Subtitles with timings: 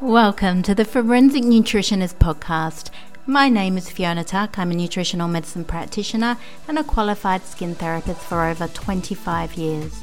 [0.00, 2.90] Welcome to the Forensic Nutritionist Podcast.
[3.26, 4.56] My name is Fiona Tuck.
[4.56, 6.36] I'm a nutritional medicine practitioner
[6.68, 10.00] and a qualified skin therapist for over 25 years.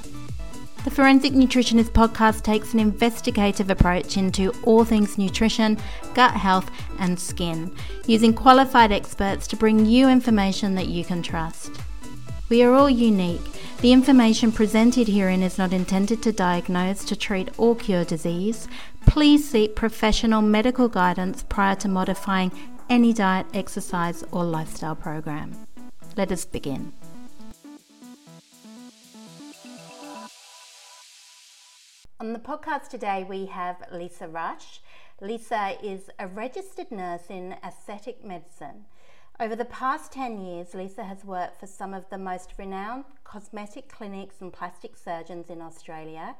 [0.84, 5.78] The Forensic Nutritionist Podcast takes an investigative approach into all things nutrition,
[6.14, 6.70] gut health,
[7.00, 7.74] and skin,
[8.06, 11.72] using qualified experts to bring you information that you can trust.
[12.50, 13.55] We are all unique.
[13.82, 18.68] The information presented herein is not intended to diagnose, to treat, or cure disease.
[19.06, 22.52] Please seek professional medical guidance prior to modifying
[22.90, 25.56] any diet, exercise, or lifestyle program.
[26.18, 26.94] Let us begin.
[32.20, 34.82] On the podcast today, we have Lisa Rush.
[35.22, 38.86] Lisa is a registered nurse in aesthetic medicine.
[39.38, 43.90] Over the past 10 years, Lisa has worked for some of the most renowned cosmetic
[43.90, 46.38] clinics and plastic surgeons in Australia,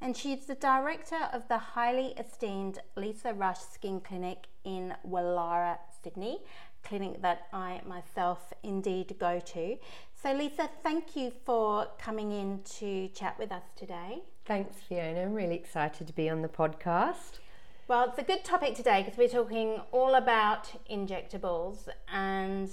[0.00, 6.38] and she's the director of the highly esteemed Lisa Rush Skin Clinic in Woollahra, Sydney,
[6.84, 9.76] clinic that I myself indeed go to.
[10.14, 14.22] So, Lisa, thank you for coming in to chat with us today.
[14.44, 15.22] Thanks, Fiona.
[15.22, 17.40] I'm really excited to be on the podcast.
[17.88, 22.68] Well, it's a good topic today because we're talking all about injectables, and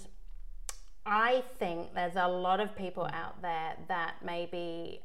[1.05, 5.03] I think there's a lot of people out there that maybe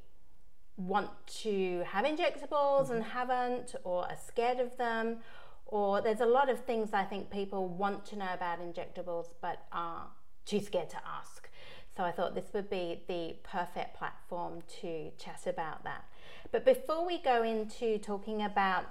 [0.79, 1.11] want
[1.43, 2.95] to have injectables mm-hmm.
[2.95, 5.19] and haven't, or are scared of them,
[5.67, 9.67] or there's a lot of things I think people want to know about injectables but
[9.73, 10.07] are
[10.47, 11.51] too scared to ask.
[11.95, 16.07] So I thought this would be the perfect platform to chat about that.
[16.51, 18.87] But before we go into talking about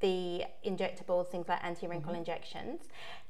[0.00, 2.18] the injectables, things like anti wrinkle mm-hmm.
[2.18, 2.82] injections.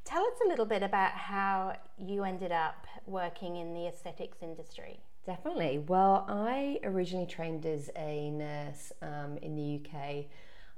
[0.04, 5.00] Tell us a little bit about how you ended up working in the aesthetics industry.
[5.26, 5.78] Definitely.
[5.78, 10.26] Well, I originally trained as a nurse um, in the UK.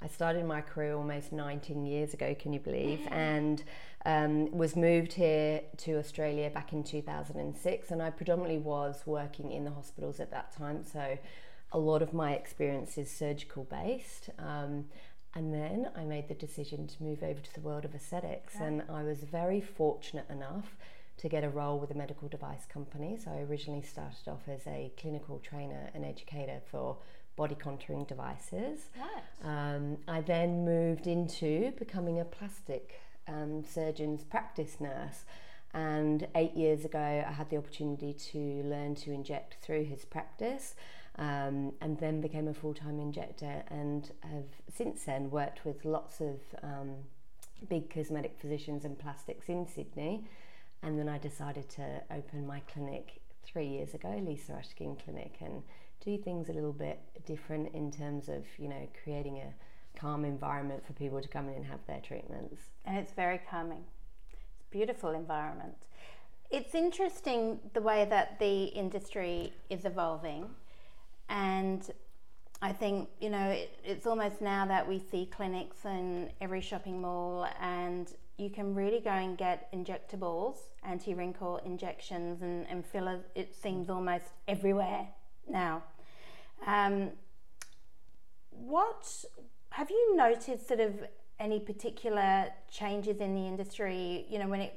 [0.01, 3.01] I started my career almost 19 years ago, can you believe?
[3.01, 3.13] Mm-hmm.
[3.13, 3.65] And
[4.07, 7.91] um, was moved here to Australia back in 2006.
[7.91, 10.85] And I predominantly was working in the hospitals at that time.
[10.85, 11.19] So
[11.73, 14.31] a lot of my experience is surgical based.
[14.39, 14.87] Um,
[15.35, 18.55] and then I made the decision to move over to the world of aesthetics.
[18.57, 18.67] Yeah.
[18.67, 20.77] And I was very fortunate enough
[21.19, 23.19] to get a role with a medical device company.
[23.23, 26.97] So I originally started off as a clinical trainer and educator for
[27.37, 28.89] body contouring devices.
[28.99, 29.75] Right.
[29.75, 35.25] Um, I then moved into becoming a plastic um, surgeon's practice nurse.
[35.75, 40.75] And eight years ago, I had the opportunity to learn to inject through his practice
[41.19, 46.21] um, and then became a full time injector and have since then worked with lots
[46.21, 46.95] of um,
[47.69, 50.25] big cosmetic physicians and plastics in Sydney.
[50.83, 55.63] And then I decided to open my clinic three years ago, Lisa Rush Clinic, and
[56.05, 60.87] do things a little bit different in terms of, you know, creating a calm environment
[60.87, 62.63] for people to come in and have their treatments.
[62.85, 63.85] And it's very calming.
[64.31, 65.75] It's a beautiful environment.
[66.51, 70.49] It's interesting the way that the industry is evolving
[71.29, 71.91] and
[72.61, 77.01] I think, you know, it, it's almost now that we see clinics in every shopping
[77.01, 83.23] mall and you can really go and get injectables, anti wrinkle injections, and, and fillers.
[83.35, 85.09] It seems almost everywhere
[85.49, 85.83] now.
[86.67, 87.11] Um,
[88.51, 89.25] what
[89.71, 90.95] have you noticed sort of
[91.41, 94.77] any particular changes in the industry, you know, when it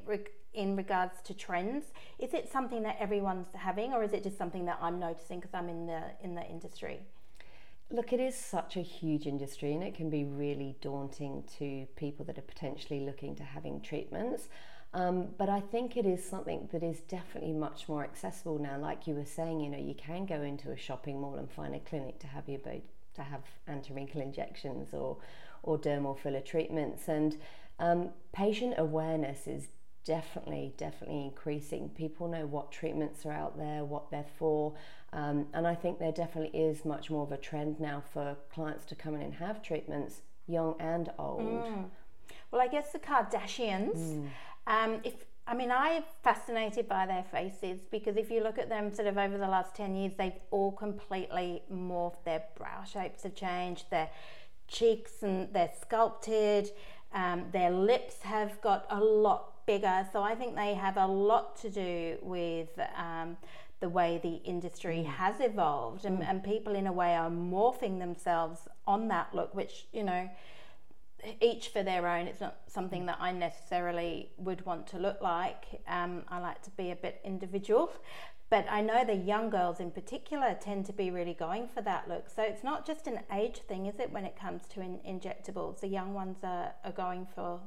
[0.53, 1.85] in regards to trends?
[2.19, 5.53] Is it something that everyone's having, or is it just something that I'm noticing because
[5.53, 6.99] I'm in the in the industry?
[7.89, 12.25] Look, it is such a huge industry, and it can be really daunting to people
[12.25, 14.47] that are potentially looking to having treatments.
[14.93, 18.77] Um, but I think it is something that is definitely much more accessible now.
[18.77, 21.73] Like you were saying, you know, you can go into a shopping mall and find
[21.75, 25.17] a clinic to have your to have anti-wrinkle injections or
[25.63, 27.37] or dermal filler treatments, and
[27.79, 29.67] um, patient awareness is
[30.03, 31.89] definitely, definitely increasing.
[31.89, 34.73] People know what treatments are out there, what they're for,
[35.13, 38.85] um, and I think there definitely is much more of a trend now for clients
[38.85, 41.41] to come in and have treatments, young and old.
[41.41, 41.85] Mm.
[42.51, 43.97] Well, I guess the Kardashians.
[43.97, 44.29] Mm.
[44.67, 48.93] Um, if I mean, I'm fascinated by their faces because if you look at them
[48.93, 52.23] sort of over the last 10 years, they've all completely morphed.
[52.23, 54.09] Their brow shapes have changed, their
[54.67, 56.71] cheeks and they're sculpted,
[57.13, 60.07] um, their lips have got a lot bigger.
[60.11, 63.37] So I think they have a lot to do with um,
[63.79, 65.05] the way the industry mm.
[65.05, 66.29] has evolved, and, mm.
[66.29, 70.29] and people in a way are morphing themselves on that look, which you know
[71.39, 72.27] each for their own.
[72.27, 75.81] It's not something that I necessarily would want to look like.
[75.87, 77.91] Um, I like to be a bit individual.
[78.51, 82.09] But I know the young girls in particular tend to be really going for that
[82.09, 82.27] look.
[82.29, 85.79] So it's not just an age thing, is it, when it comes to in- injectables?
[85.79, 87.61] The young ones are, are going for.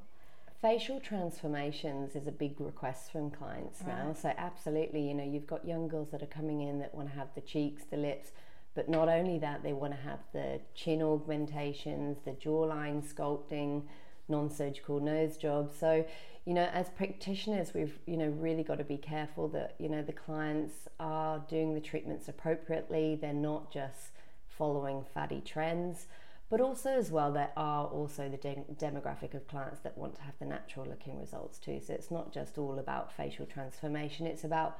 [0.60, 4.14] Facial transformations is a big request from clients now.
[4.14, 7.14] So, absolutely, you know, you've got young girls that are coming in that want to
[7.14, 8.32] have the cheeks, the lips,
[8.74, 13.82] but not only that, they want to have the chin augmentations, the jawline sculpting,
[14.28, 15.76] non surgical nose jobs.
[15.78, 16.04] So,
[16.44, 20.02] you know, as practitioners, we've, you know, really got to be careful that, you know,
[20.02, 23.18] the clients are doing the treatments appropriately.
[23.20, 24.12] They're not just
[24.46, 26.06] following fatty trends.
[26.50, 30.23] But also, as well, there are also the de- demographic of clients that want to
[30.23, 31.81] have the natural looking results too.
[31.85, 34.79] So it's not just all about facial transformation, it's about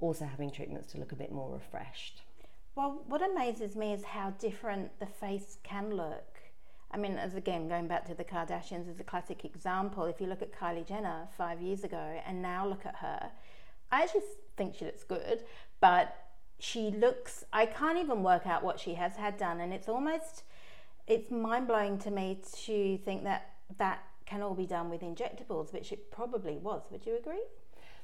[0.00, 2.22] also having treatments to look a bit more refreshed.
[2.74, 6.40] Well, what amazes me is how different the face can look.
[6.90, 10.26] I mean, as again, going back to the Kardashians as a classic example, if you
[10.26, 13.30] look at Kylie Jenner five years ago and now look at her,
[13.90, 14.22] I actually
[14.56, 15.44] think she looks good,
[15.80, 16.16] but
[16.58, 19.60] she looks, I can't even work out what she has had done.
[19.60, 20.42] And it's almost,
[21.06, 25.72] it's mind blowing to me to think that that can all be done with injectables,
[25.72, 26.82] which it probably was.
[26.90, 27.42] Would you agree?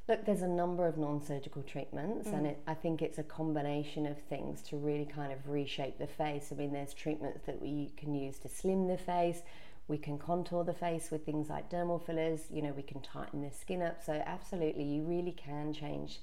[0.09, 2.35] Look, there's a number of non surgical treatments, mm.
[2.35, 6.07] and it, I think it's a combination of things to really kind of reshape the
[6.07, 6.49] face.
[6.51, 9.43] I mean, there's treatments that we can use to slim the face,
[9.89, 13.43] we can contour the face with things like dermal fillers, you know, we can tighten
[13.43, 14.03] the skin up.
[14.05, 16.21] So, absolutely, you really can change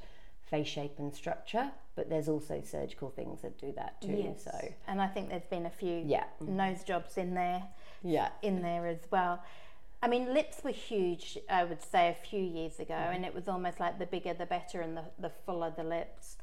[0.50, 4.24] face shape and structure, but there's also surgical things that do that too.
[4.26, 4.44] Yes.
[4.44, 6.26] So, and I think there's been a few yeah.
[6.40, 7.64] nose jobs in there,
[8.04, 9.44] yeah, in there as well.
[10.02, 13.16] I mean, lips were huge, I would say, a few years ago, mm.
[13.16, 16.38] and it was almost like the bigger the better and the, the fuller the lips.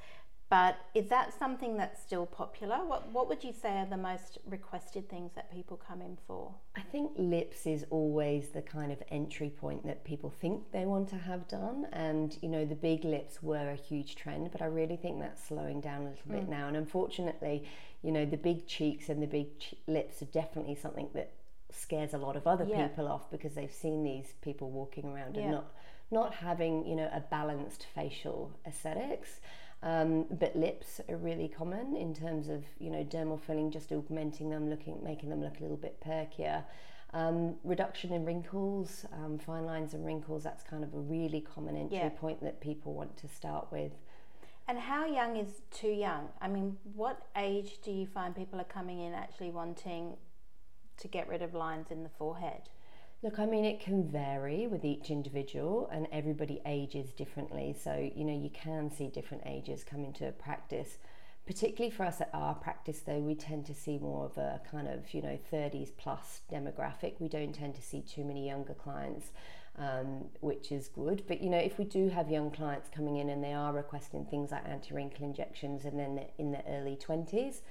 [0.50, 2.76] But is that something that's still popular?
[2.84, 6.54] What, what would you say are the most requested things that people come in for?
[6.76, 11.08] I think lips is always the kind of entry point that people think they want
[11.08, 11.86] to have done.
[11.92, 15.42] And, you know, the big lips were a huge trend, but I really think that's
[15.42, 16.32] slowing down a little mm.
[16.32, 16.68] bit now.
[16.68, 17.64] And unfortunately,
[18.02, 21.32] you know, the big cheeks and the big ch- lips are definitely something that
[21.72, 22.86] scares a lot of other yeah.
[22.86, 25.42] people off because they've seen these people walking around yeah.
[25.42, 25.72] and not
[26.10, 29.40] not having you know a balanced facial aesthetics.
[29.84, 34.48] Um, but lips are really common in terms of you know dermal filling, just augmenting
[34.48, 36.64] them, looking making them look a little bit perkier.
[37.12, 41.76] Um, reduction in wrinkles, um, fine lines and wrinkles, that's kind of a really common
[41.76, 42.08] entry yeah.
[42.08, 43.92] point that people want to start with.
[44.66, 46.28] And how young is too young?
[46.40, 50.16] I mean, what age do you find people are coming in actually wanting
[50.96, 52.62] to get rid of lines in the forehead?
[53.24, 57.74] Look, I mean, it can vary with each individual, and everybody ages differently.
[57.82, 60.98] So, you know, you can see different ages come into practice.
[61.46, 64.88] Particularly for us at our practice, though, we tend to see more of a kind
[64.88, 67.14] of, you know, 30s plus demographic.
[67.18, 69.32] We don't tend to see too many younger clients,
[69.78, 71.22] um, which is good.
[71.26, 74.26] But, you know, if we do have young clients coming in and they are requesting
[74.26, 77.62] things like anti wrinkle injections and then in the early 20s,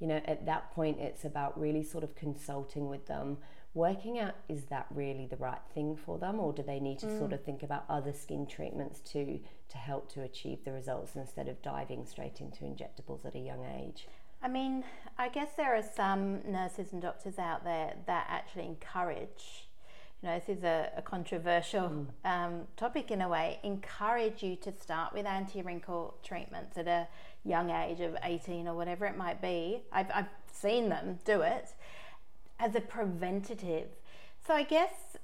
[0.00, 3.38] you know, at that point, it's about really sort of consulting with them,
[3.78, 7.06] working out is that really the right thing for them, or do they need to
[7.06, 7.18] mm.
[7.18, 9.38] sort of think about other skin treatments to
[9.68, 13.64] to help to achieve the results instead of diving straight into injectables at a young
[13.64, 14.08] age.
[14.42, 14.84] I mean,
[15.16, 19.68] I guess there are some nurses and doctors out there that actually encourage
[20.22, 22.06] you know, this is a, a controversial mm.
[22.24, 27.06] um, topic in a way, encourage you to start with anti wrinkle treatments at a
[27.44, 29.82] young age of 18 or whatever it might be.
[29.92, 31.68] I've, I've seen them do it
[32.58, 33.88] as a preventative.
[34.46, 35.16] So I guess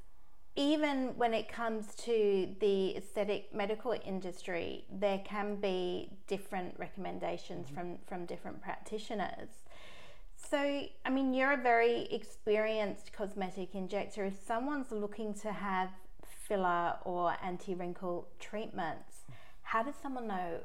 [0.57, 7.75] even when it comes to the aesthetic medical industry, there can be different recommendations mm-hmm.
[7.75, 9.49] from, from different practitioners.
[10.37, 10.59] So,
[11.05, 14.25] I mean, you're a very experienced cosmetic injector.
[14.25, 15.91] If someone's looking to have
[16.47, 19.25] filler or anti wrinkle treatments,
[19.63, 20.61] how does someone know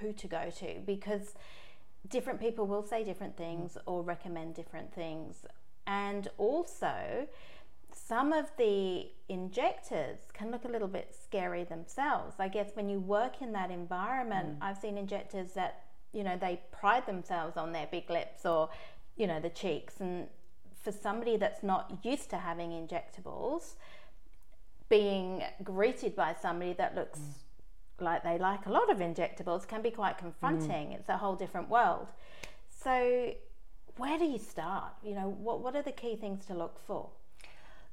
[0.00, 0.80] who to go to?
[0.84, 1.34] Because
[2.08, 5.44] different people will say different things or recommend different things.
[5.86, 7.28] And also,
[7.92, 12.36] some of the injectors can look a little bit scary themselves.
[12.38, 14.62] I guess when you work in that environment, mm.
[14.62, 18.70] I've seen injectors that you know they pride themselves on their big lips or
[19.16, 20.28] you know the cheeks and
[20.82, 23.74] for somebody that's not used to having injectables
[24.88, 28.04] being greeted by somebody that looks mm.
[28.04, 30.94] like they like a lot of injectables can be quite confronting mm.
[30.94, 32.06] it's a whole different world
[32.70, 33.32] so
[33.96, 37.10] where do you start you know what, what are the key things to look for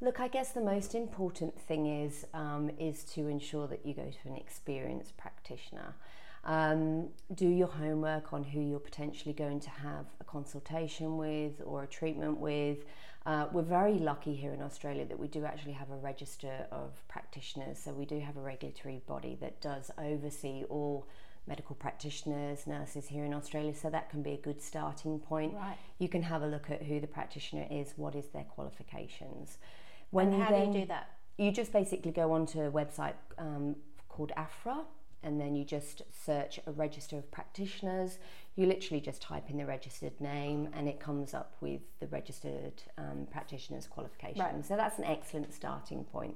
[0.03, 4.09] Look, I guess the most important thing is um, is to ensure that you go
[4.09, 5.95] to an experienced practitioner.
[6.43, 11.83] Um, do your homework on who you're potentially going to have a consultation with or
[11.83, 12.79] a treatment with.
[13.25, 17.01] Uh, we're very lucky here in Australia that we do actually have a register of
[17.07, 21.07] practitioners, so we do have a regulatory body that does oversee all
[21.47, 25.53] medical practitioners, nurses here in Australia, so that can be a good starting point.
[25.53, 25.77] Right.
[25.99, 29.57] You can have a look at who the practitioner is, what is their qualifications.
[30.11, 31.09] When and how then, do you do that?
[31.37, 33.75] You just basically go onto a website um,
[34.07, 34.85] called AHPRA
[35.23, 38.19] and then you just search a register of practitioners.
[38.55, 42.83] You literally just type in the registered name, and it comes up with the registered
[42.97, 44.39] um, practitioner's qualifications.
[44.39, 44.65] Right.
[44.65, 46.35] So that's an excellent starting point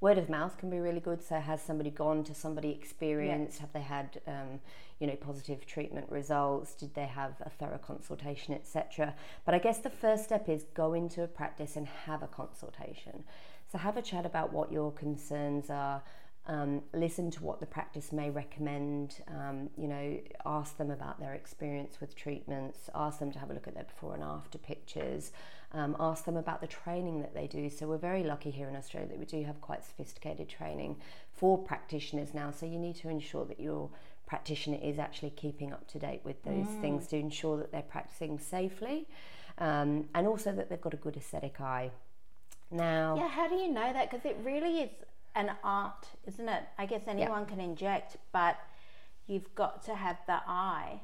[0.00, 1.22] word of mouth can be really good.
[1.22, 3.56] So has somebody gone to somebody experienced?
[3.56, 3.60] Yeah.
[3.60, 4.60] Have they had um,
[4.98, 6.74] you know positive treatment results?
[6.74, 9.14] Did they have a thorough consultation, etc.
[9.44, 13.24] But I guess the first step is go into a practice and have a consultation.
[13.70, 16.02] So have a chat about what your concerns are.
[16.46, 19.22] Um, listen to what the practice may recommend.
[19.28, 22.90] Um, you know, ask them about their experience with treatments.
[22.94, 25.32] Ask them to have a look at their before and after pictures
[25.72, 27.70] um, ask them about the training that they do.
[27.70, 30.96] So we're very lucky here in Australia that we do have quite sophisticated training
[31.32, 32.50] for practitioners now.
[32.50, 33.90] So you need to ensure that your
[34.26, 36.80] practitioner is actually keeping up to date with those mm.
[36.80, 39.06] things to ensure that they're practicing safely
[39.58, 41.90] um, and also that they've got a good aesthetic eye.
[42.72, 44.10] Now, yeah, how do you know that?
[44.10, 44.90] Because it really is
[45.34, 46.64] an art, isn't it?
[46.78, 48.56] I guess anyone can inject, but
[49.26, 51.00] you've got to have the eye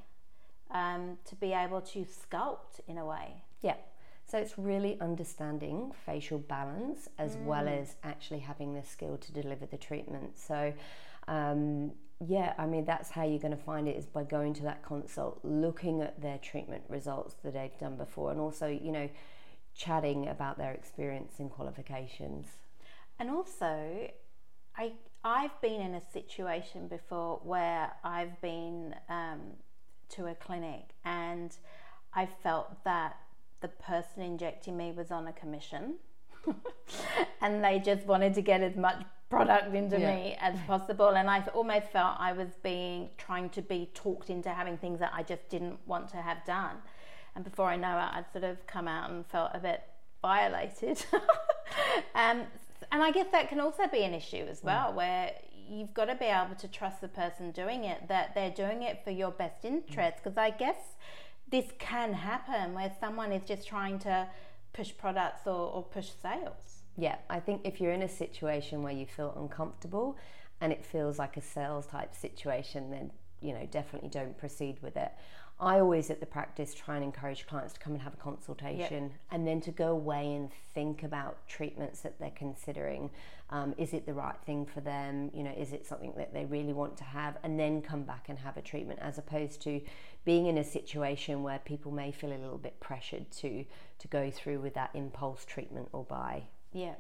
[0.71, 3.43] um, to be able to sculpt in a way.
[3.61, 3.77] Yeah.
[4.29, 7.45] So it's really understanding facial balance as mm.
[7.45, 10.37] well as actually having the skill to deliver the treatment.
[10.37, 10.73] So,
[11.29, 11.93] um,
[12.27, 14.83] yeah, I mean, that's how you're going to find it is by going to that
[14.83, 19.09] consult, looking at their treatment results that they've done before, and also, you know,
[19.77, 22.47] chatting about their experience and qualifications.
[23.19, 24.11] And also,
[24.77, 24.93] I
[25.25, 29.41] I've been in a situation before where I've been um,
[30.11, 31.57] to a clinic and
[32.15, 33.17] I felt that
[33.61, 35.95] the person injecting me was on a commission
[37.41, 40.15] and they just wanted to get as much product into yeah.
[40.15, 41.09] me as possible.
[41.09, 45.11] And i almost felt i was being trying to be talked into having things that
[45.13, 46.77] i just didn't want to have done.
[47.35, 49.83] And before i know it i'd sort of come out and felt a bit
[50.23, 51.05] violated.
[52.15, 52.45] Um,
[52.93, 54.95] and i guess that can also be an issue as well mm.
[54.95, 55.33] where
[55.69, 59.03] you've got to be able to trust the person doing it that they're doing it
[59.03, 60.43] for your best interest because mm.
[60.43, 60.77] i guess
[61.51, 64.27] this can happen where someone is just trying to
[64.77, 66.83] push products or, or push sales.
[66.97, 70.17] Yeah, I think if you're in a situation where you feel uncomfortable
[70.61, 74.97] and it feels like a sales type situation, then you know definitely don't proceed with
[74.97, 75.13] it.
[75.59, 79.05] I always at the practice try and encourage clients to come and have a consultation
[79.05, 79.13] yep.
[79.31, 83.11] and then to go away and think about treatments that they're considering.
[83.49, 85.31] Um, is it the right thing for them?
[85.33, 87.39] You know, is it something that they really want to have?
[87.43, 89.81] And then come back and have a treatment as opposed to
[90.27, 93.65] being in a situation where people may feel a little bit pressured to
[93.99, 96.43] to go through with that impulse treatment or buy.
[96.75, 96.97] Yeah.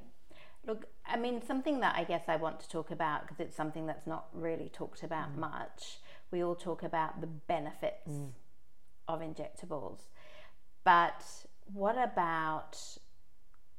[0.66, 3.86] Look, I mean, something that I guess I want to talk about because it's something
[3.86, 5.40] that's not really talked about mm.
[5.40, 5.98] much.
[6.30, 8.30] We all talk about the benefits mm
[9.08, 9.98] of injectables.
[10.84, 11.24] But
[11.72, 12.78] what about,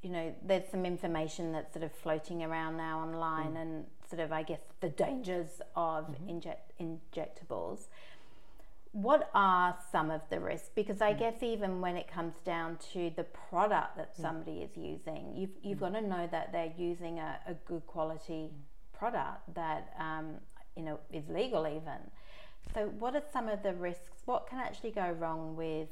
[0.02, 3.62] you know, there's some information that's sort of floating around now online mm.
[3.62, 6.30] and sort of, I guess, the dangers of mm-hmm.
[6.30, 7.88] inject, injectables.
[8.92, 10.70] What are some of the risks?
[10.74, 11.20] Because I mm.
[11.20, 14.22] guess even when it comes down to the product that mm.
[14.22, 15.82] somebody is using, you've, you've mm.
[15.82, 18.98] got to know that they're using a, a good quality mm.
[18.98, 20.36] product that, um,
[20.76, 22.12] you know, is legal even.
[22.74, 24.22] So, what are some of the risks?
[24.26, 25.88] What can actually go wrong with,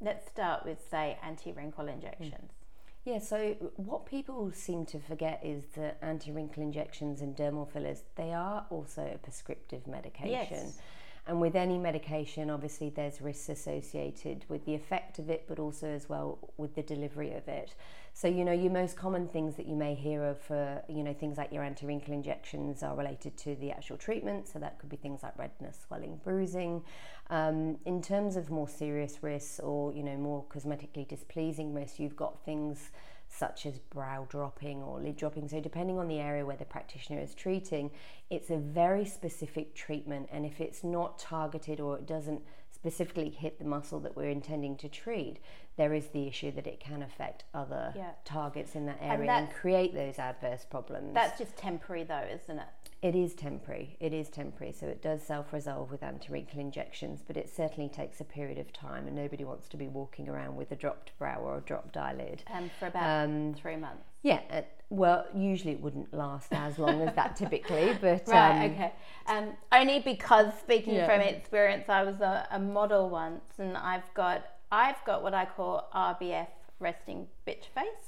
[0.00, 2.34] let's start with, say, anti wrinkle injections?
[2.34, 3.10] Hmm.
[3.10, 8.04] Yeah, so what people seem to forget is that anti wrinkle injections and dermal fillers,
[8.14, 10.30] they are also a prescriptive medication.
[10.30, 10.78] Yes.
[11.24, 15.86] And with any medication, obviously, there's risks associated with the effect of it, but also
[15.86, 17.76] as well with the delivery of it.
[18.12, 21.14] So, you know, your most common things that you may hear of for, you know,
[21.14, 24.48] things like your anti wrinkle injections are related to the actual treatment.
[24.48, 26.82] So, that could be things like redness, swelling, bruising.
[27.30, 32.16] Um, in terms of more serious risks or, you know, more cosmetically displeasing risks, you've
[32.16, 32.90] got things
[33.34, 35.48] such as brow dropping or lid dropping.
[35.48, 37.90] So, depending on the area where the practitioner is treating,
[38.30, 40.28] it's a very specific treatment.
[40.30, 44.76] And if it's not targeted or it doesn't specifically hit the muscle that we're intending
[44.78, 45.38] to treat,
[45.76, 48.10] there is the issue that it can affect other yeah.
[48.24, 51.14] targets in that area and, and create those adverse problems.
[51.14, 52.66] That's just temporary, though, isn't it?
[53.02, 53.96] It is temporary.
[53.98, 54.72] It is temporary.
[54.72, 58.58] So it does self resolve with anti wrinkle injections, but it certainly takes a period
[58.58, 61.60] of time, and nobody wants to be walking around with a dropped brow or a
[61.62, 62.44] dropped eyelid.
[62.46, 64.04] And for about um, three months.
[64.22, 64.40] Yeah.
[64.48, 68.28] Uh, well, usually it wouldn't last as long as that typically, but.
[68.28, 68.92] Right, um, okay.
[69.26, 71.06] Um, only because, speaking yeah.
[71.06, 75.44] from experience, I was a, a model once, and I've got I've got what I
[75.44, 76.48] call RBF
[76.80, 78.06] resting bitch face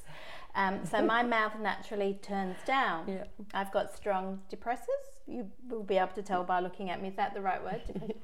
[0.56, 3.04] Um, so my mouth naturally turns down.
[3.06, 3.24] Yeah.
[3.52, 5.04] I've got strong depressors.
[5.26, 7.08] You will be able to tell by looking at me.
[7.08, 7.82] Is that the right word?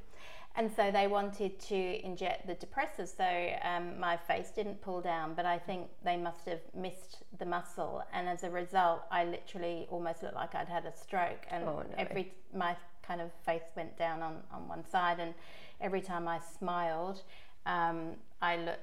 [0.57, 3.15] and so they wanted to inject the depressors.
[3.17, 7.47] So um, my face didn't pull down, but I think they must have missed the
[7.47, 8.03] muscle.
[8.13, 11.45] And as a result, I literally almost looked like I'd had a stroke.
[11.51, 11.95] And Oh, no.
[11.99, 15.19] every my kind of face went down on, on one side.
[15.21, 15.35] And
[15.81, 17.23] every time I smiled,
[17.67, 18.79] um, I look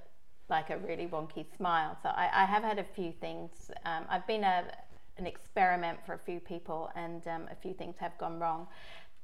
[0.50, 1.98] like a really wonky smile.
[2.02, 3.72] So I, I have had a few things.
[3.86, 4.64] Um, I've been a,
[5.18, 8.68] an experiment for a few people, and um, a few things have gone wrong,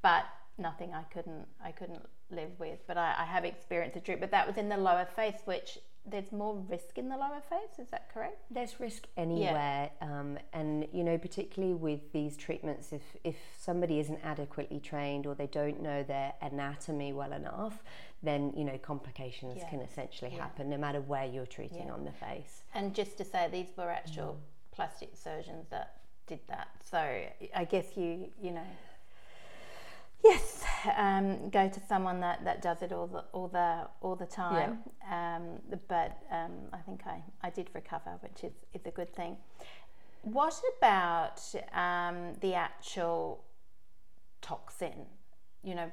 [0.02, 0.26] but
[0.58, 2.80] nothing I couldn't I couldn't live with.
[2.88, 5.78] But I, I have experienced a droop, but that was in the lower face, which
[6.06, 7.80] there's more risk in the lower face.
[7.80, 8.38] Is that correct?
[8.52, 14.20] There's risk anywhere, um, and you know, particularly with these treatments, if if somebody isn't
[14.24, 17.84] adequately trained or they don't know their anatomy well enough,
[18.22, 19.70] then you know complications Yeah.
[19.70, 20.42] can essentially Yeah.
[20.44, 21.94] happen no matter where you're treating Yeah.
[21.94, 22.64] on the face.
[22.74, 24.38] And just to say, these were actual
[24.72, 26.68] plastic surgeons that did that.
[26.84, 26.98] So
[27.56, 28.68] I guess you you know.
[30.24, 30.64] Yes,
[30.98, 34.80] um, go to someone that, that does it all the all the all the time.
[35.12, 39.36] Um, but um, I think I, I did recover, which is, is a good thing.
[40.22, 41.42] What about
[41.74, 43.44] um, the actual
[44.42, 45.06] toxin?
[45.62, 45.92] You know,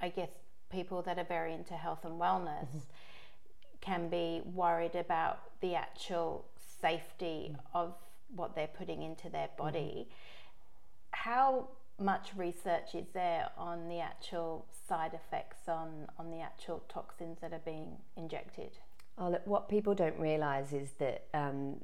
[0.00, 0.30] I guess
[0.70, 2.68] people that are very into health and wellness
[3.80, 6.46] can be worried about the actual
[6.80, 7.94] safety of
[8.36, 10.08] what they're putting into their body.
[11.10, 11.68] How
[12.02, 17.52] much research is there on the actual side effects on, on the actual toxins that
[17.52, 18.70] are being injected?
[19.18, 21.76] Oh, look, what people don't realise is that um,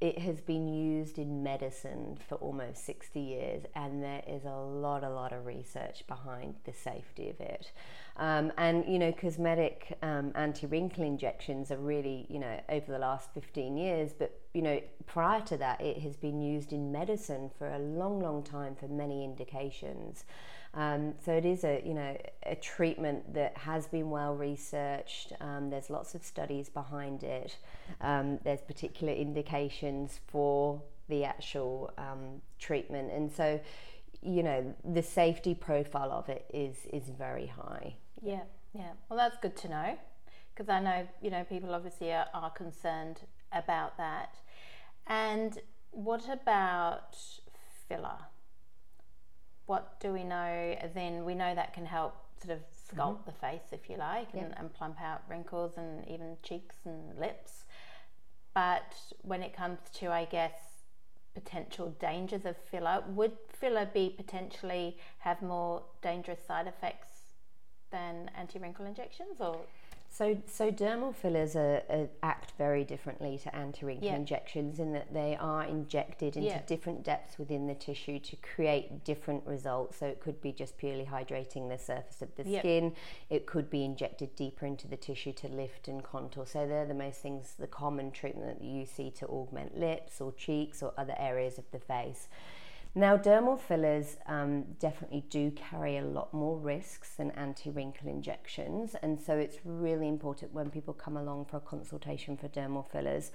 [0.00, 5.02] it has been used in medicine for almost 60 years, and there is a lot,
[5.02, 7.72] a lot of research behind the safety of it.
[8.18, 13.30] Um, and you know, cosmetic um, anti-wrinkle injections are really, you know, over the last
[13.34, 14.12] 15 years.
[14.18, 18.20] But you know, prior to that, it has been used in medicine for a long,
[18.20, 20.24] long time for many indications.
[20.76, 25.32] Um, so it is a you know a treatment that has been well researched.
[25.40, 27.56] Um, there's lots of studies behind it.
[28.02, 33.58] Um, there's particular indications for the actual um, treatment, and so
[34.22, 37.94] you know the safety profile of it is is very high.
[38.22, 38.92] Yeah, yeah.
[39.08, 39.98] Well, that's good to know
[40.54, 43.20] because I know you know people obviously are, are concerned
[43.52, 44.34] about that.
[45.06, 45.58] And
[45.90, 47.16] what about
[47.88, 48.18] filler?
[49.66, 50.76] What do we know?
[50.94, 53.00] Then we know that can help sort of mm-hmm.
[53.00, 57.18] sculpt the face, if you like, and, and plump out wrinkles and even cheeks and
[57.18, 57.64] lips.
[58.54, 60.54] But when it comes to, I guess,
[61.34, 67.15] potential dangers of filler, would filler be potentially have more dangerous side effects
[67.90, 69.60] than anti-wrinkle injections, or
[70.08, 74.14] So, so dermal fillers are, are, act very differently to anti-wrinkle Yeah.
[74.14, 76.62] injections in that they are injected into Yeah.
[76.64, 79.98] different depths within the tissue to create different results.
[79.98, 82.60] So it could be just purely hydrating the surface of the Yep.
[82.62, 82.94] skin.
[83.28, 86.46] It could be injected deeper into the tissue to lift and contour.
[86.46, 90.32] So they're the most things, the common treatment that you see to augment lips or
[90.32, 92.28] cheeks or other areas of the face.
[92.96, 98.96] Now, dermal fillers um, definitely do carry a lot more risks than anti wrinkle injections,
[99.02, 103.32] and so it's really important when people come along for a consultation for dermal fillers.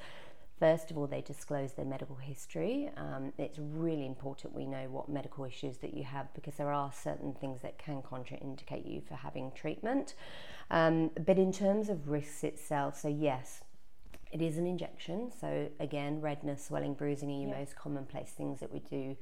[0.60, 2.90] First of all, they disclose their medical history.
[2.98, 6.92] Um, it's really important we know what medical issues that you have because there are
[6.92, 10.16] certain things that can contraindicate you for having treatment.
[10.72, 13.62] Um, but in terms of risks itself, so yes,
[14.32, 15.32] it is an injection.
[15.40, 17.60] So again, redness, swelling, bruising are your Yeah.
[17.60, 19.18] most commonplace things that we do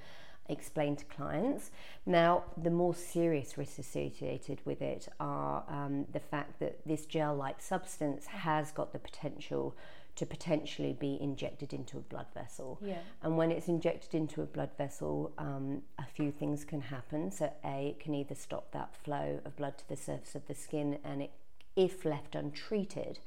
[0.50, 1.72] explain to clients.
[2.06, 7.62] Now, the more serious risks associated with it are um, the fact that this gel-like
[7.62, 9.76] substance has got the potential
[10.16, 12.78] to potentially be injected into a blood vessel.
[12.82, 12.98] Yeah.
[13.24, 17.32] And when it's injected into a blood vessel, um, a few things can happen.
[17.32, 20.56] So, A, it can either stop that flow of blood to the surface of the
[20.56, 21.32] skin, and it,
[21.76, 23.20] if left untreated,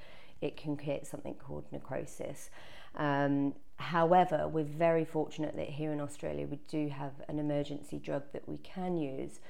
[0.43, 2.51] it can create something called necrosis.
[2.95, 8.23] Um, however, we're very fortunate that here in Australia we do have an emergency drug
[8.33, 9.41] that we can use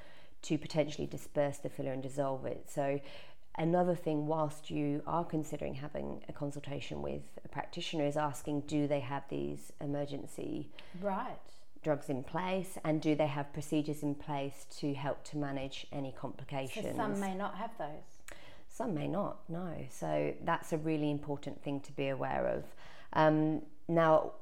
[0.43, 2.65] to potentially disperse the filler and dissolve it.
[2.69, 3.01] So,
[3.57, 8.87] another thing, whilst you are considering having a consultation with a practitioner, is asking do
[8.87, 10.69] they have these emergency
[11.01, 11.39] right.
[11.83, 16.11] drugs in place and do they have procedures in place to help to manage any
[16.11, 16.97] So complications?
[16.97, 18.37] some may not have those.
[18.69, 19.87] Some may not, no.
[19.91, 22.65] So that's a really important thing to be aware of.
[23.13, 24.33] Um, now,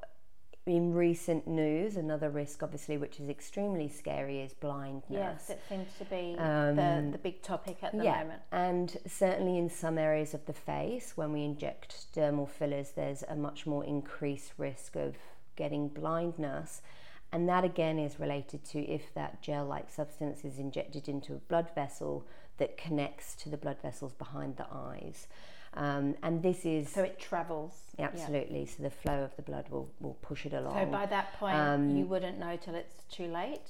[0.65, 5.09] in recent news, another risk, obviously, which is extremely scary, is blindness.
[5.09, 8.41] Yes, it seems to be um, the, the big topic at the yeah, moment.
[8.51, 13.35] And certainly in some areas of the face, when we inject dermal fillers, there's a
[13.35, 15.15] much more increased risk of
[15.55, 16.81] getting blindness.
[17.33, 21.37] And that again is related to if that gel like substance is injected into a
[21.37, 22.25] blood vessel
[22.61, 25.27] that connects to the blood vessels behind the eyes.
[25.73, 28.59] Um, and this is so it travels absolutely.
[28.59, 28.65] Yeah.
[28.77, 30.75] So the flow of the blood will, will push it along.
[30.75, 33.67] So by that point, um, you wouldn't know till it's too late.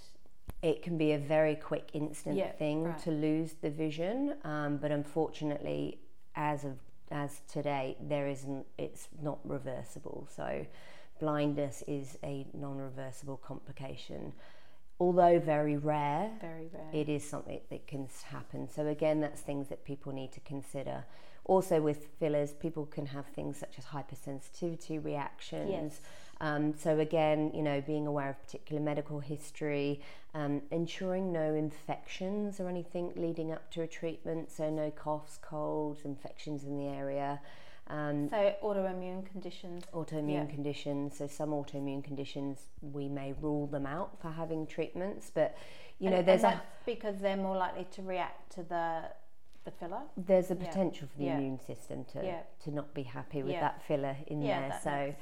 [0.62, 3.00] It can be a very quick, instant yeah, thing right.
[3.04, 6.00] to lose the vision, um, but unfortunately,
[6.36, 6.78] as of
[7.12, 8.66] as today, there isn't.
[8.78, 10.28] It's not reversible.
[10.36, 10.66] So
[11.20, 14.34] blindness is a non-reversible complication
[15.02, 18.70] although very rare, very rare, it is something that can happen.
[18.70, 21.06] So again, that's things that people need to consider.
[21.46, 25.72] Also, with fillers, people can have things such as hypersensitivity reactions.
[25.72, 26.02] Yes.
[26.40, 30.02] Um, so again, you know, being aware of particular medical history,
[30.36, 34.52] um, ensuring no infections or anything leading up to a treatment.
[34.52, 37.42] So no coughs, colds, infections in the area.
[37.92, 39.84] Um, so autoimmune conditions.
[39.94, 40.56] Autoimmune yeah.
[40.56, 41.18] conditions.
[41.18, 45.58] So some autoimmune conditions we may rule them out for having treatments, but
[46.00, 49.04] you and, know there's a because they're more likely to react to the
[49.66, 50.02] the filler.
[50.18, 51.12] There's a potential yeah.
[51.12, 51.38] for the yeah.
[51.38, 54.80] immune system to to not be happy with that filler in there.
[54.84, 55.14] so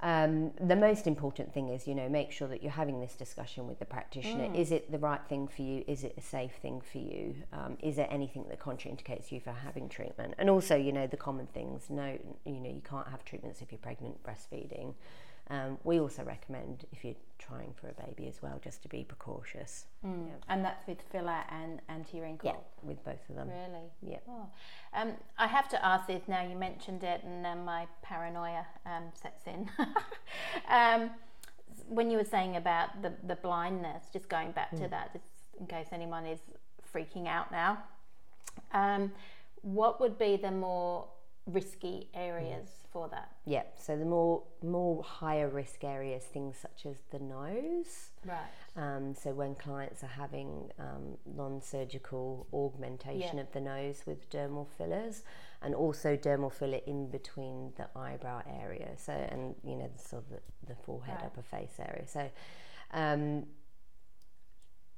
[0.00, 3.66] um, the most important thing is, you know, make sure that you're having this discussion
[3.66, 4.48] with the practitioner.
[4.48, 4.54] Mm.
[4.54, 5.84] Is it the right thing for you?
[5.86, 7.34] Is it a safe thing for you?
[7.52, 10.34] Um, is there anything that contraindicates you for having treatment?
[10.36, 11.88] And also, you know, the common things.
[11.88, 14.94] No, you know, you can't have treatments if you're pregnant, breastfeeding.
[15.48, 19.04] Um, we also recommend if you're trying for a baby as well, just to be
[19.04, 19.86] precautious.
[20.04, 20.26] Mm.
[20.26, 20.32] Yeah.
[20.48, 22.50] And that's with filler and anti-wrinkle.
[22.50, 23.48] Yeah, with both of them.
[23.48, 23.90] Really?
[24.02, 24.18] Yeah.
[24.28, 24.46] Oh.
[24.94, 26.42] Um, I have to ask this now.
[26.42, 29.70] You mentioned it, and um, my paranoia um, sets in.
[30.68, 31.10] Um,
[31.88, 34.82] when you were saying about the the blindness, just going back mm.
[34.82, 35.24] to that, just
[35.60, 36.40] in case anyone is
[36.92, 37.78] freaking out now.
[38.72, 39.12] Um,
[39.62, 41.06] what would be the more
[41.46, 42.85] risky areas mm.
[42.96, 43.30] For that?
[43.44, 48.10] Yeah, so the more more higher risk areas, things such as the nose.
[48.24, 48.38] Right.
[48.74, 53.42] Um, so when clients are having um, non-surgical augmentation yeah.
[53.42, 55.24] of the nose with dermal fillers,
[55.60, 58.88] and also dermal filler in between the eyebrow area.
[58.96, 61.26] So and you know sort of the, the forehead, right.
[61.26, 62.06] upper face area.
[62.08, 62.30] So.
[62.92, 63.46] Um,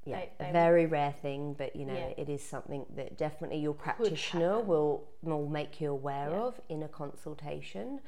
[0.05, 2.23] yeah, they, they a very rare thing, but you know, yeah.
[2.23, 6.37] it is something that definitely your practitioner will will make you aware yeah.
[6.37, 8.01] of in a consultation.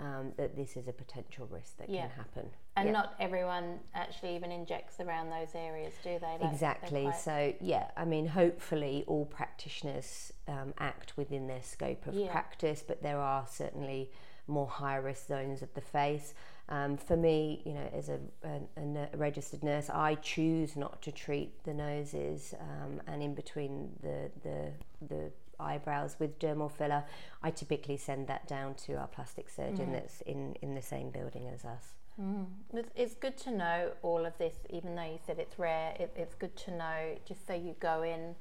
[0.00, 2.02] Um, that this is a potential risk that yeah.
[2.02, 2.50] can happen.
[2.76, 6.36] And not everyone actually even injects around those areas, do they?
[6.40, 7.02] Like exactly.
[7.02, 7.16] Quite...
[7.16, 13.02] So, yeah, I mean, hopefully all practitioners um, act within their scope of practice, but
[13.02, 14.12] there are certainly
[14.46, 16.32] more high risk zones of the face.
[16.70, 21.12] Um, for me, you know, as a, a, a, registered nurse, I choose not to
[21.12, 24.72] treat the noses um, and in between the, the,
[25.08, 27.04] the eyebrows with dermal filler.
[27.42, 29.92] I typically send that down to our plastic surgeon mm.
[29.92, 31.94] that's in, in the same building as us.
[32.20, 32.46] Mm.
[32.94, 35.94] It's good to know all of this, even though you said it's rare.
[35.98, 38.34] It, it's good to know just so you go in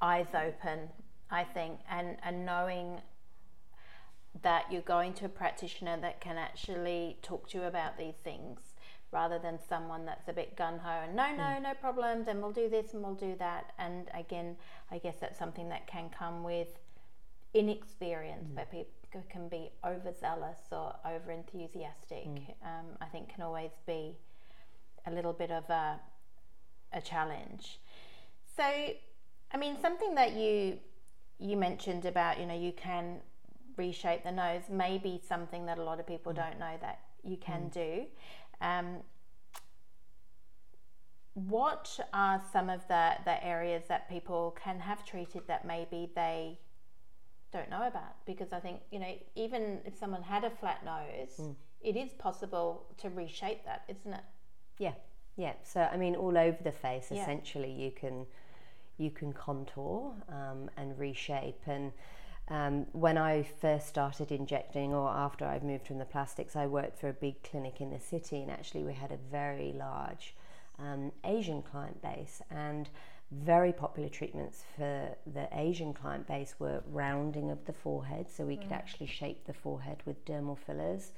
[0.00, 0.88] eyes open,
[1.30, 3.00] I think, and, and knowing
[4.42, 8.60] that you're going to a practitioner that can actually talk to you about these things
[9.10, 11.62] rather than someone that's a bit gun ho and no, no, mm.
[11.62, 13.72] no problems, and we'll do this and we'll do that.
[13.78, 14.56] And again,
[14.90, 16.78] I guess that's something that can come with
[17.54, 18.56] inexperience, mm.
[18.56, 22.26] where people can be overzealous or over enthusiastic.
[22.26, 22.54] Mm.
[22.62, 24.16] Um, I think can always be
[25.06, 26.00] a little bit of a
[26.92, 27.80] a challenge.
[28.56, 30.78] So, I mean, something that you
[31.38, 33.20] you mentioned about you know you can
[33.78, 36.36] reshape the nose may be something that a lot of people mm.
[36.36, 37.72] don't know that you can mm.
[37.72, 38.04] do.
[38.60, 38.96] Um,
[41.34, 46.58] what are some of the, the areas that people can have treated that maybe they
[47.52, 48.24] don't know about?
[48.26, 51.54] Because I think, you know, even if someone had a flat nose, mm.
[51.80, 54.24] it is possible to reshape that, isn't it?
[54.78, 54.94] Yeah,
[55.36, 55.52] yeah.
[55.62, 57.22] So, I mean, all over the face, yeah.
[57.22, 58.26] essentially, you can
[58.98, 61.92] you can contour um, and reshape and
[62.50, 66.98] um, when I first started injecting, or after I moved from the plastics, I worked
[66.98, 70.34] for a big clinic in the city, and actually, we had a very large
[70.78, 72.40] um, Asian client base.
[72.50, 72.88] And
[73.30, 78.56] very popular treatments for the Asian client base were rounding of the forehead, so we
[78.56, 78.62] mm.
[78.62, 81.12] could actually shape the forehead with dermal fillers,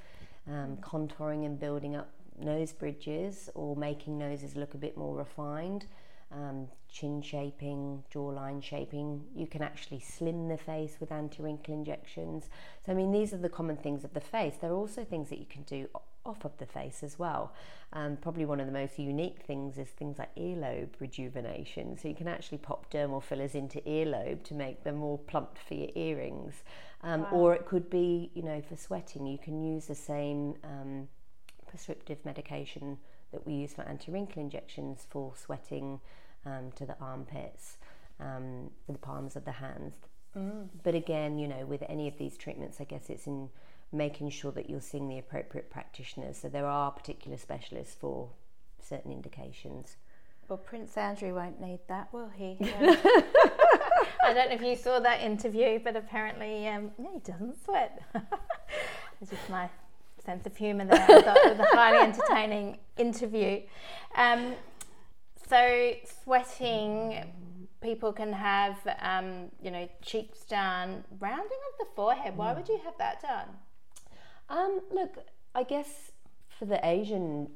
[0.49, 0.81] um, mm.
[0.81, 5.87] contouring and building up nose bridges, or making noses look a bit more refined.
[6.33, 9.25] Um, chin shaping, jawline shaping.
[9.35, 12.49] You can actually slim the face with anti wrinkle injections.
[12.85, 14.55] So, I mean, these are the common things of the face.
[14.61, 15.89] There are also things that you can do
[16.25, 17.53] off of the face as well.
[17.93, 21.99] Um, probably one of the most unique things is things like earlobe rejuvenation.
[21.99, 25.75] So, you can actually pop dermal fillers into earlobe to make them more plump for
[25.75, 26.63] your earrings.
[27.03, 27.31] Um, wow.
[27.33, 31.09] Or it could be, you know, for sweating, you can use the same um,
[31.67, 32.99] prescriptive medication
[33.33, 36.01] that we use for anti wrinkle injections for sweating
[36.47, 37.77] um, to the armpits,
[38.19, 39.95] um, the palms of the hands.
[40.37, 40.69] Mm.
[40.83, 43.51] But again, you know, with any of these treatments, I guess it's in
[43.93, 46.39] making sure that you're seeing the appropriate practitioners.
[46.39, 48.31] So there are particular specialists for
[48.81, 49.97] certain indications.
[50.49, 52.57] Well, Prince Andrew won't need that, will he?
[54.23, 58.03] I don't know if you saw that interview, but apparently, um, yeah, he doesn't sweat.
[59.21, 59.69] it's just my
[60.25, 61.03] sense of humour there.
[61.03, 63.63] I thought it was a highly entertaining interview.
[64.15, 64.55] Um,
[65.49, 67.25] so sweating,
[67.81, 72.37] people can have, um, you know, cheeks down, rounding of the forehead.
[72.37, 73.49] Why would you have that done?
[74.49, 75.17] Um, look,
[75.55, 76.13] I guess
[76.59, 77.49] for the Asian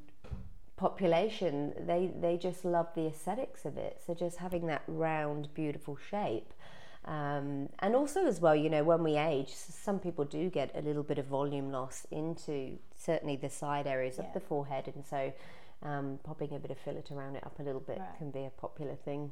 [0.77, 4.01] population, they they just love the aesthetics of it.
[4.05, 6.53] So just having that round, beautiful shape.
[7.05, 10.81] Um, and also as well, you know, when we age, some people do get a
[10.81, 14.25] little bit of volume loss into certainly the side areas yeah.
[14.25, 15.31] of the forehead, and so
[15.83, 18.17] um, popping a bit of fillet around it up a little bit right.
[18.17, 19.29] can be a popular thing.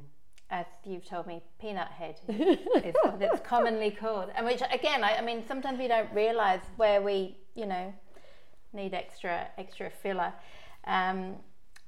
[0.50, 5.16] As you've told me, peanut head is what it's commonly called, and which again, I,
[5.16, 7.92] I mean, sometimes we don't realise where we, you know,
[8.72, 10.32] need extra extra filler.
[10.86, 11.36] Um,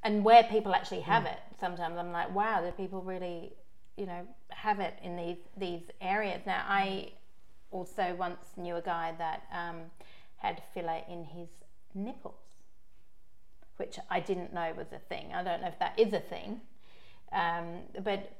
[0.02, 1.32] and where people actually have mm.
[1.32, 3.52] it, sometimes I'm like, wow, do people really
[3.96, 6.42] you know have it in these these areas.
[6.46, 7.12] Now I
[7.70, 9.82] also once knew a guy that um,
[10.36, 11.48] had filler in his
[11.94, 12.34] nipples,
[13.76, 15.32] which I didn't know was a thing.
[15.34, 16.60] I don't know if that is a thing,
[17.32, 18.32] um, but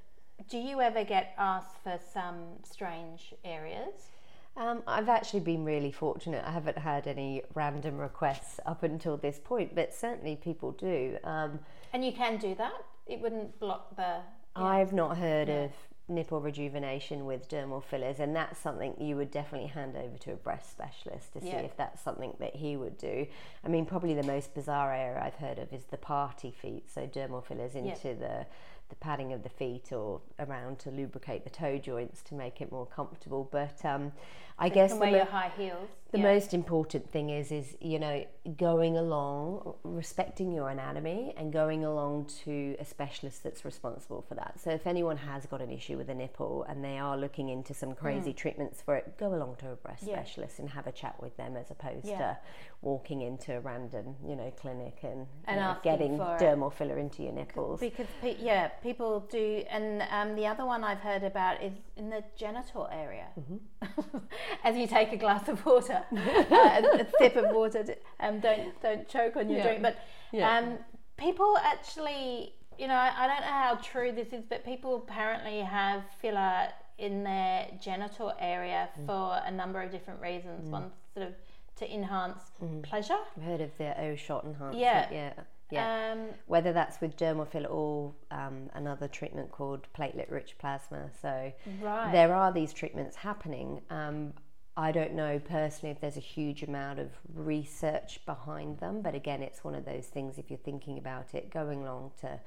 [0.48, 4.10] do you ever get asked for some strange areas?
[4.56, 6.42] Um, I've actually been really fortunate.
[6.46, 11.18] I haven't had any random requests up until this point, but certainly people do.
[11.24, 11.58] Um,
[11.92, 12.84] and you can do that.
[13.06, 14.20] It wouldn't block the
[14.56, 14.64] yeah.
[14.64, 15.64] I've not heard yeah.
[15.64, 15.70] of
[16.08, 20.36] nipple rejuvenation with dermal fillers, and that's something you would definitely hand over to a
[20.36, 21.60] breast specialist to see yeah.
[21.60, 23.26] if that's something that he would do.
[23.64, 27.06] I mean, probably the most bizarre area I've heard of is the party feet, so
[27.06, 28.46] dermal fillers into the
[28.88, 32.70] the padding of the feet or around to lubricate the toe joints to make it
[32.70, 33.48] more comfortable.
[33.50, 34.12] But um,
[34.58, 35.88] I so guess the, mo- heels.
[36.12, 36.34] the yeah.
[36.34, 38.24] most important thing is is you know
[38.56, 44.58] going along, respecting your anatomy, and going along to a specialist that's responsible for that.
[44.58, 47.74] So if anyone has got an issue with a nipple and they are looking into
[47.74, 48.36] some crazy mm.
[48.36, 50.14] treatments for it, go along to a breast yeah.
[50.14, 52.18] specialist and have a chat with them as opposed yeah.
[52.18, 52.38] to
[52.82, 57.32] walking into a random you know clinic and, and know, getting dermal filler into your
[57.32, 57.80] nipples.
[57.80, 62.22] Because yeah, people do, and um, the other one I've heard about is in the
[62.36, 63.26] genital area.
[63.38, 64.18] Mm-hmm.
[64.64, 68.80] As you take a glass of water, uh, a, sip of water, to, um, don't
[68.82, 69.64] don't choke on your yeah.
[69.64, 69.82] drink.
[69.82, 69.98] But
[70.32, 70.58] yeah.
[70.58, 70.78] um,
[71.16, 76.02] people actually, you know, I, don't know how true this is, but people apparently have
[76.20, 79.06] filler in their genital area mm.
[79.06, 80.68] for a number of different reasons.
[80.68, 80.70] Mm.
[80.70, 81.34] One sort of
[81.76, 82.82] to enhance mm.
[82.82, 83.18] pleasure.
[83.36, 84.78] I've heard of the O shot enhancer.
[84.78, 85.08] Yeah.
[85.10, 85.32] Yeah.
[85.70, 86.12] Yeah.
[86.12, 91.10] Um, Whether that's with dermal filler or um, another treatment called platelet rich plasma.
[91.20, 91.52] So
[91.82, 92.12] right.
[92.12, 93.80] there are these treatments happening.
[93.90, 94.32] Um,
[94.76, 99.42] I don't know personally if there's a huge amount of research behind them, but again,
[99.42, 102.38] it's one of those things if you're thinking about it, going along to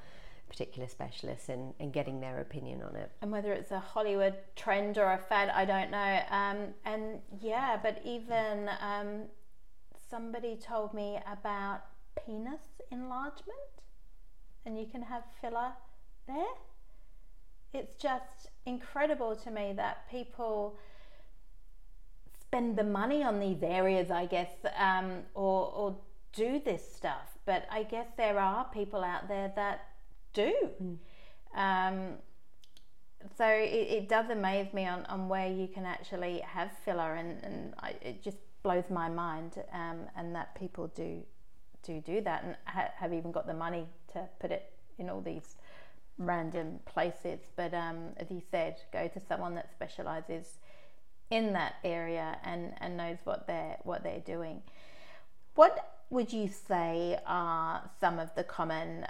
[0.48, 3.12] particular specialists and, and getting their opinion on it.
[3.22, 6.20] And whether it's a Hollywood trend or a fad, I don't know.
[6.30, 9.24] Um, and yeah, but even um,
[10.10, 11.82] somebody told me about
[12.26, 13.84] penis enlargement,
[14.66, 15.72] and you can have filler
[16.28, 16.56] there.
[17.74, 20.78] It's just incredible to me that people
[22.42, 25.98] spend the money on these areas, I guess, um, or, or
[26.34, 27.38] do this stuff.
[27.46, 29.82] But I guess there are people out there that
[30.34, 30.54] do.
[30.82, 30.98] Mm.
[31.56, 32.14] Um,
[33.38, 37.44] so it, it, does amaze me on, on where you can actually have filler, and,
[37.44, 41.22] and I, it just blows my mind, um, and that people do
[41.84, 45.22] do do that and ha- have even got the money to put it in all
[45.22, 45.56] these
[46.18, 47.40] random places.
[47.56, 50.60] But um, as you said, go to someone that specialises
[51.30, 54.62] in that area and, and knows what they're what they're doing.
[55.56, 59.06] What would you say are some of the common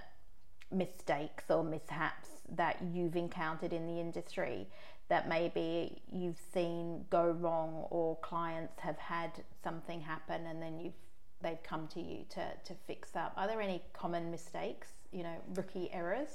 [0.72, 4.68] mistakes or mishaps that you've encountered in the industry
[5.08, 9.32] that maybe you've seen go wrong or clients have had
[9.64, 10.94] something happen and then you've
[11.42, 13.34] they've come to you to, to fix up?
[13.38, 16.30] Are there any common mistakes, you know, rookie errors?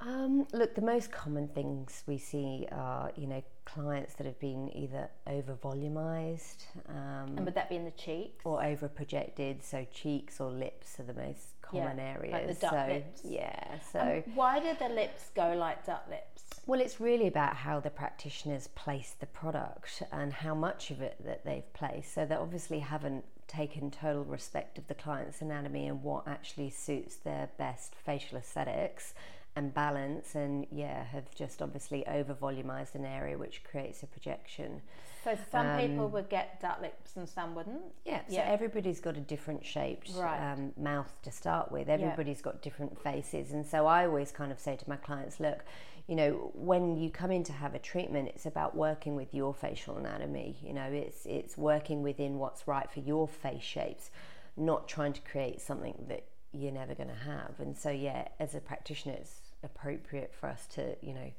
[0.00, 4.68] Um, look, the most common things we see are, you know, clients that have been
[4.76, 8.44] either over volumized um, And would that be in the cheeks?
[8.44, 9.62] or over projected.
[9.62, 12.32] So cheeks or lips are the most common Yeah, areas.
[12.32, 13.20] like the duck so lips.
[13.24, 16.42] yeah, so Um, why do the lips go like duck lips?
[16.66, 21.16] well, it's really about how the practitioners place the product and how much of it
[21.24, 22.12] that they've placed.
[22.14, 27.16] So they obviously haven't taken total respect of the client's anatomy and what actually suits
[27.16, 29.14] their best facial aesthetics
[29.56, 34.82] and balance and yeah have just obviously over volumized an area which creates a projection
[35.22, 37.82] So some people would get duck lips and some wouldn't.
[38.04, 38.40] yeah so Yeah.
[38.50, 40.52] everybody's got a different shaped Right.
[40.52, 44.58] um, mouth to start with everybody's got different faces and so i always kind of
[44.58, 45.60] say to my clients look
[46.06, 49.54] you know when you come in to have a treatment it's about working with your
[49.54, 50.56] facial anatomy.
[50.62, 54.10] You know it's it's working within what's right for your face shapes
[54.56, 57.58] not trying to create something that you're never going to have.
[57.58, 61.32] And so yeah as a practitioner it's appropriate for us to you know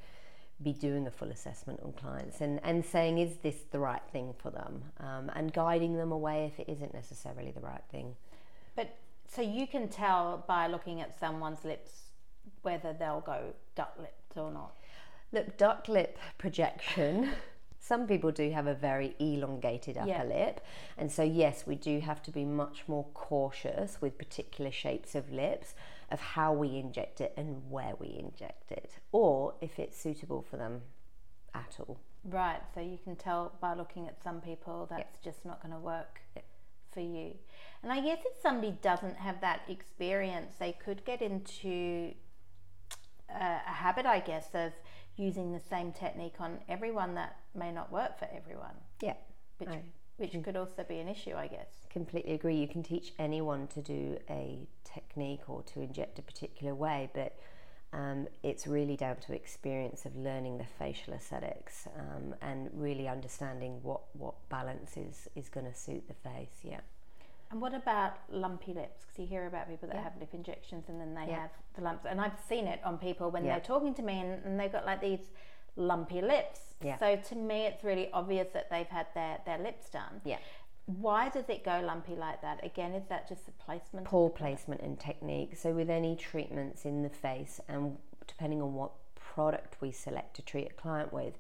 [0.64, 4.34] be doing a full assessment on clients and, and saying is this the right thing
[4.38, 4.84] for them?
[5.00, 8.16] Um, and guiding them away if it isn't necessarily the right thing.
[8.76, 8.96] But
[9.28, 11.92] so you can tell by looking at someone's lips
[12.62, 14.74] whether they'll go duck lipped or not.
[15.32, 17.32] look duck lip projection
[17.80, 20.24] some people do have a very elongated upper Yeah.
[20.24, 20.62] lip
[20.98, 25.32] and so yes we do have to be much more cautious with particular shapes of
[25.32, 25.76] lips
[26.12, 30.58] of how we inject it and where we inject it or if it's suitable for
[30.58, 30.82] them
[31.54, 32.60] at all Right.
[32.74, 36.22] So you can tell by looking at some people that's just not going to work
[36.92, 37.36] for you.
[37.84, 42.16] And I guess if somebody doesn't have that experience, they could get into
[43.30, 44.72] a, a habit, I guess, of
[45.18, 49.14] using the same technique on everyone that may not work for everyone, yeah
[49.58, 49.82] which I
[50.18, 51.68] which could also be an issue, I guess.
[51.90, 52.56] completely agree.
[52.56, 57.38] You can teach anyone to do a technique or to inject a particular way, but
[57.92, 63.80] um, it's really down to experience of learning the facial aesthetics um, and really understanding
[63.84, 66.60] what, what balance is, is going to suit the face.
[66.64, 66.80] Yeah.
[67.52, 69.02] And what about lumpy lips?
[69.06, 71.42] Because you hear about people that have lip injections and then they Yeah.
[71.42, 72.06] have the lumps.
[72.06, 73.54] And I've seen it on people when Yeah.
[73.54, 75.30] they're talking to me and, and they've got like these
[75.76, 76.76] lumpy lips.
[76.82, 76.98] Yeah.
[76.98, 80.22] So to me, it's really obvious that they've had their, their lips done.
[80.24, 80.38] Yeah.
[80.86, 82.64] Why does it go lumpy like that?
[82.64, 84.06] Again, is that just the placement?
[84.06, 85.56] Poor placement and technique.
[85.58, 90.42] So, with any treatments in the face, and depending on what product we select to
[90.44, 91.40] treat a client with,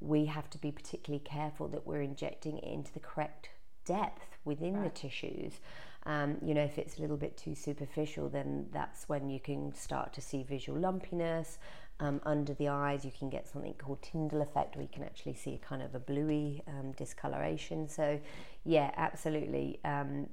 [0.00, 3.50] we have to be particularly careful that we're injecting it into the correct
[3.84, 5.60] depth within the tissues.
[6.06, 9.74] Um, you know, if it's a little bit too superficial, then that's when you can
[9.74, 11.58] start to see visual lumpiness.
[12.00, 15.34] Um, under the eyes, you can get something called Tyndall effect, where you can actually
[15.34, 17.88] see a kind of a bluey um, discoloration.
[17.88, 18.20] So,
[18.64, 19.80] yeah, absolutely.
[19.84, 20.28] Um,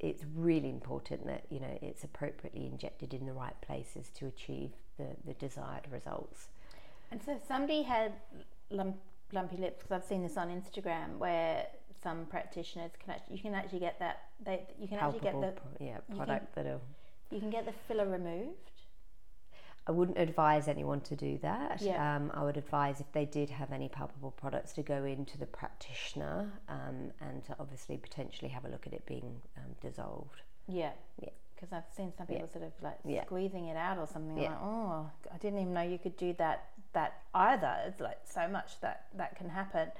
[0.00, 4.70] it's really important that you know it's appropriately injected in the right places to achieve
[4.96, 6.48] the, the desired results.
[7.10, 8.12] And so if somebody had
[8.70, 8.96] lump,
[9.32, 11.66] lumpy lips, because I've seen this on Instagram where
[12.02, 15.52] some practitioners can actually, you can actually get that, they, you can actually get the,
[15.80, 16.80] yeah, can- product that'll.
[17.30, 18.70] you can get the filler removed.
[19.86, 21.80] I wouldn't advise anyone to do that.
[21.80, 22.16] Yeah.
[22.16, 25.46] Um, I would advise if they did have any palpable products to go into the
[25.46, 30.42] practitioner um, and to obviously potentially have a look at it being um, dissolved.
[30.66, 30.90] Yeah.
[31.22, 31.30] Yeah.
[31.54, 32.34] Because I've seen some Yeah.
[32.40, 33.24] people sort of like Yeah.
[33.24, 34.50] squeezing it out or something Yeah.
[34.50, 37.74] like, oh, I didn't even know you could do that that either.
[37.86, 39.90] It's like so much that that can happen,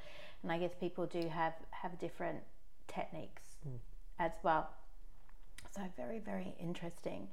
[0.43, 2.41] and I guess people do have have different
[2.87, 3.79] techniques Mm.
[4.19, 4.71] as well.
[5.75, 7.29] So very very interesting.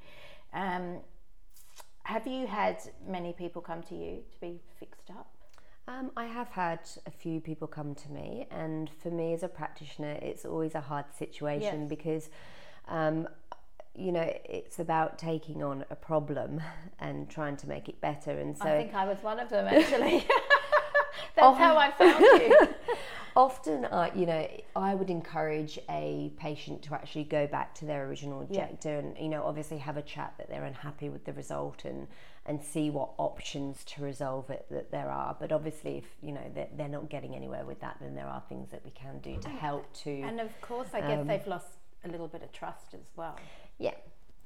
[0.54, 1.00] Um,
[2.04, 5.28] have you had many people come to you to be fixed up?
[5.88, 9.48] Um, I have had a few people come to me, and for me as a
[9.48, 11.90] practitioner, it's always a hard situation Yes.
[11.90, 12.30] because,
[12.88, 13.28] um,
[13.94, 16.62] you know, it's about taking on a problem
[17.00, 18.32] and trying to make it better.
[18.32, 20.26] And so, I think I was one of them actually.
[21.36, 22.68] That's how I found you.
[23.36, 28.06] often, I, you know, I would encourage a patient to actually go back to their
[28.08, 31.86] original injector and, you know, obviously have a chat that they're unhappy with the result
[31.86, 32.08] and
[32.48, 35.36] and see what options to resolve it that there are.
[35.40, 38.44] But obviously, if you know they're, they're not getting anywhere with that, then there are
[38.48, 40.12] things that we can do to help to.
[40.22, 41.70] And of course, I guess Um, they've lost
[42.04, 43.36] a little bit of trust as well.
[43.80, 43.96] yeah,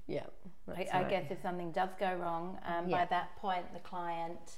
[0.09, 0.23] yeah.
[0.67, 4.57] I, that's I guess if something does go wrong, um, by that point, the client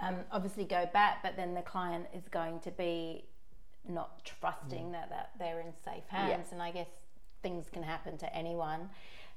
[0.00, 3.24] um, obviously go back, but then the client is going to be
[3.88, 6.48] not trusting that, that they're in safe hands.
[6.52, 6.88] And I guess
[7.42, 8.88] things can happen to anyone.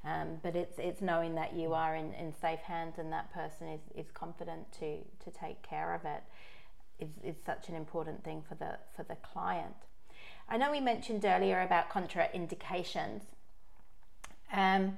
[0.04, 3.68] Um, but it's it's knowing that you are in, in safe hands and that person
[3.68, 6.22] is, is confident to, to take care of it
[7.00, 9.76] is, is such an important thing for the for the client.
[10.48, 13.22] I know we mentioned earlier about contraindications.
[14.54, 14.98] Um,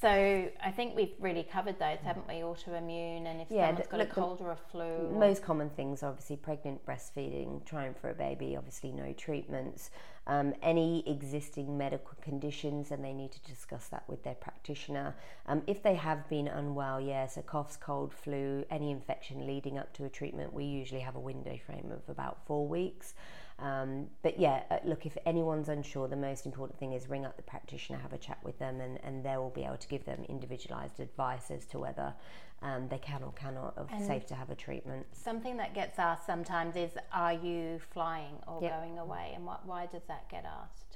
[0.00, 2.36] So I think we've really covered those, haven't we?
[2.36, 4.82] Autoimmune, and if Yeah, someone's got look, a cold or a flu.
[4.82, 9.90] or- Most common things, obviously, pregnant, breastfeeding, trying for a baby, obviously, no treatments.
[10.26, 15.14] Um, any existing medical conditions, and they need to discuss that with their practitioner.
[15.46, 19.92] Um, if they have been unwell, yes, a coughs, cold, flu, any infection leading up
[19.94, 23.12] to a treatment, we usually have a window frame of about four weeks.
[23.60, 27.36] Um, but yeah, uh, look, if anyone's unsure, the most important thing is ring up
[27.36, 30.04] the practitioner, have a chat with them, and, and they will be able to give
[30.04, 32.14] them individualised advice as to whether
[32.62, 35.06] um, they can or cannot, And- safe to have a treatment.
[35.12, 38.80] Something that gets asked sometimes is, "Are you flying or Yep.
[38.80, 40.89] going away?" And what, why does that get asked?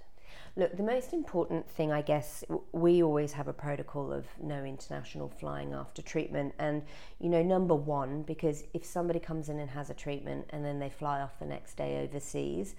[0.56, 5.28] Look, the most important thing, I guess, we always have a protocol of no international
[5.28, 6.54] flying after treatment.
[6.60, 6.82] And,
[7.18, 10.78] you know, number one, because if somebody comes in and has a treatment and then
[10.78, 12.76] they fly off the next day overseas,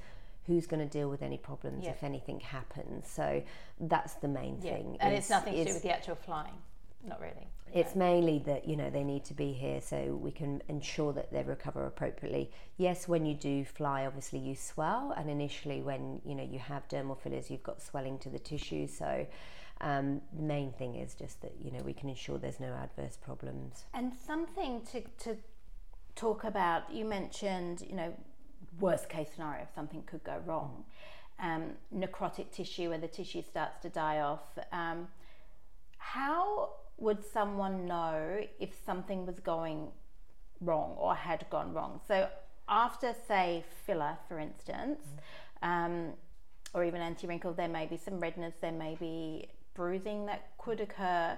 [0.47, 1.91] who's going to deal with any problems Yeah.
[1.91, 3.09] if anything happens?
[3.09, 3.43] So
[3.80, 4.95] that's the main thing.
[5.01, 6.53] and it's is- nothing to do with the actual flying.
[7.08, 7.47] Not really.
[7.74, 11.32] It's mainly that you know they need to be here so we can ensure that
[11.32, 12.51] they recover appropriately.
[12.78, 16.88] Yes, when you do fly, obviously you swell, and initially when you know you have
[16.88, 18.88] dermal fillers, you've got swelling to the tissue.
[18.88, 19.28] So
[19.82, 23.18] um, the main thing is just that you know we can ensure there's no adverse
[23.18, 23.86] problems.
[23.93, 25.38] And something to, to
[26.16, 28.14] talk about, you mentioned, you know,
[28.80, 30.86] worst case scenario if something could go wrong.
[31.39, 34.58] Um, necrotic tissue where the tissue starts to die off.
[34.72, 35.10] Um,
[35.97, 39.88] how would someone know if something was going
[40.62, 42.00] wrong or had gone wrong?
[42.08, 42.30] So
[42.68, 45.02] after, say, filler, for instance,
[45.62, 45.70] mm-hmm.
[45.70, 46.14] um,
[46.74, 50.91] or even anti-wrinkle, there may be some redness, there may be bruising that could mm-hmm.
[50.91, 51.38] occur,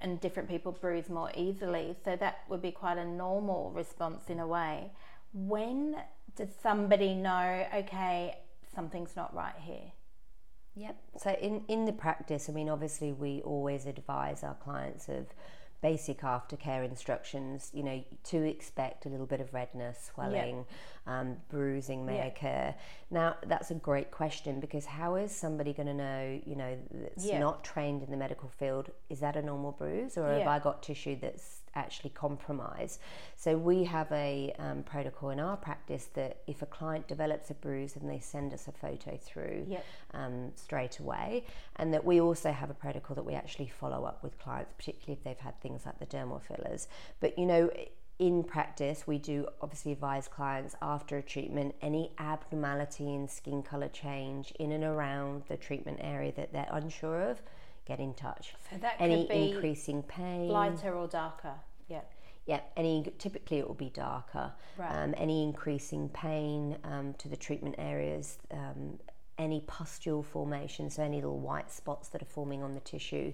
[0.00, 1.96] and different people bruise more easily.
[2.04, 4.50] So that would be quite a normal response in a mm-hmm.
[4.50, 4.90] way.
[5.32, 5.96] When
[6.36, 8.38] does somebody know, okay,
[8.74, 9.92] something's not right here?
[10.76, 10.96] Yep.
[11.18, 15.26] So in in the practice, I mean, obviously we always advise our clients of
[15.80, 17.70] basic aftercare instructions.
[17.74, 20.64] You know, to expect a little bit of redness, swelling,
[21.06, 22.24] um, bruising may Yeah.
[22.26, 22.74] occur.
[23.10, 26.40] Now, that's a great question because how is somebody going to know?
[26.44, 27.38] You know, that's Yeah.
[27.38, 28.90] not trained in the medical field.
[29.10, 32.98] Is that a normal bruise, or have I got tissue that's actually compromise.
[33.36, 37.54] So we have a um, protocol in our practice that if a client develops a
[37.54, 39.84] bruise, then they send us a photo through Yep.
[40.14, 41.44] um, straight away.
[41.76, 45.14] And that we also have a protocol that we actually follow up with clients, particularly
[45.18, 46.88] if they've had things like the dermal fillers.
[47.20, 47.70] But you know,
[48.18, 53.88] in practice, we do obviously advise clients after a treatment any abnormality in skin color
[53.88, 57.42] change in and around the treatment area that they're unsure of,
[57.86, 58.54] get in touch.
[58.70, 61.54] So that Any could be increasing pain, lighter or darker.
[61.88, 62.00] Yeah.
[62.46, 64.52] yeah, any typically it will be darker.
[64.76, 64.90] Right.
[64.90, 68.98] Um, any increasing pain um, to the treatment areas, um,
[69.38, 73.32] any pustule formation, so any little white spots that are forming on the tissue,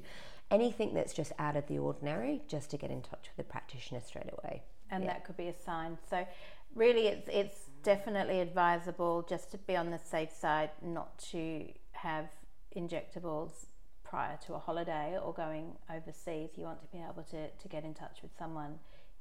[0.51, 4.01] anything that's just out of the ordinary, just to get in touch with the practitioner
[4.01, 4.63] straight away.
[4.93, 5.13] and Yeah.
[5.13, 5.97] that could be a sign.
[6.09, 6.27] So,
[6.75, 12.29] really, it's it's definitely advisable just to be on the safe side, not to have
[12.77, 13.67] injectables
[14.11, 16.51] prior to a holiday or going overseas.
[16.57, 18.73] You want to be able to to get in touch with someone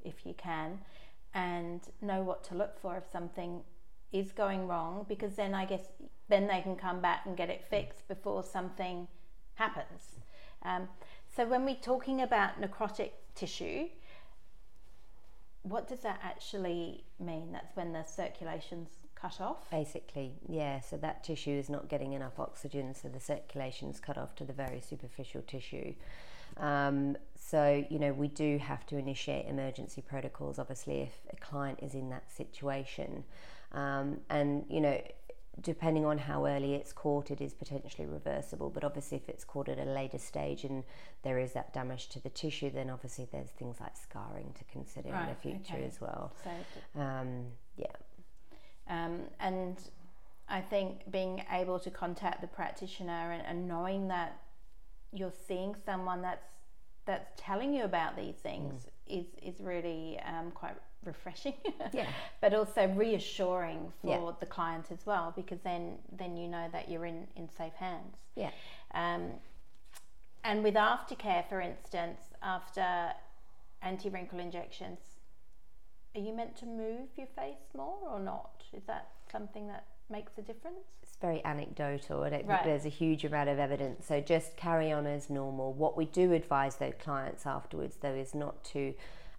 [0.03, 0.79] if you can,
[1.33, 3.61] and know what to look for if something
[4.11, 5.85] is going wrong, because then I guess
[6.27, 9.07] then they can come back and get it fixed before something
[9.55, 10.03] happens.
[10.63, 10.89] Um,
[11.35, 13.87] so when we're talking about necrotic tissue,
[15.63, 17.51] what does that actually mean?
[17.51, 18.89] That's when the circulation's
[19.21, 19.69] cut off.
[19.69, 24.17] Basically, yeah, so that tissue is not getting enough oxygen, so the circulation is cut
[24.17, 25.93] off to the very superficial tissue.
[26.57, 31.79] Um, so, you know, we do have to initiate emergency protocols, obviously, if a client
[31.81, 33.23] is in that situation.
[33.71, 35.01] Um, and, you know,
[35.61, 38.69] depending on how early it's caught, it is potentially reversible.
[38.69, 40.83] But obviously, if it's caught at a later stage and
[41.23, 45.09] there is that damage to the tissue, then obviously there's things like scarring to consider
[45.09, 45.85] in the future okay.
[45.85, 46.33] as well.
[46.43, 47.45] So, Um,
[47.77, 47.87] yeah.
[48.89, 49.77] Um, and
[50.47, 54.39] I think being able to contact the practitioner and, and knowing that
[55.13, 56.45] you're seeing someone that's
[57.05, 60.75] that's telling you about these things is is really um, quite
[61.05, 61.53] refreshing.
[61.93, 62.07] Yeah.
[62.41, 64.31] but also reassuring for Yeah.
[64.39, 68.17] the client as well, because then then you know that you're in in safe hands.
[68.35, 68.51] Yeah.
[68.93, 69.31] Um,
[70.43, 73.13] and with aftercare, for instance, after
[73.81, 74.99] anti wrinkle injections,
[76.15, 78.58] are you meant to move your face more or not?
[78.73, 80.77] Is that something that makes a difference?
[81.03, 82.23] it's very anecdotal.
[82.23, 82.57] I don't Right.
[82.57, 84.05] think there's a huge amount of evidence.
[84.05, 85.73] So just carry on as normal.
[85.73, 88.93] What we do advise though clients afterwards though is not to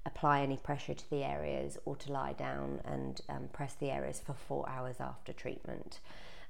[0.07, 4.21] apply any pressure to the areas or to lie down and um, press the areas
[4.21, 6.01] for four hours after treatment.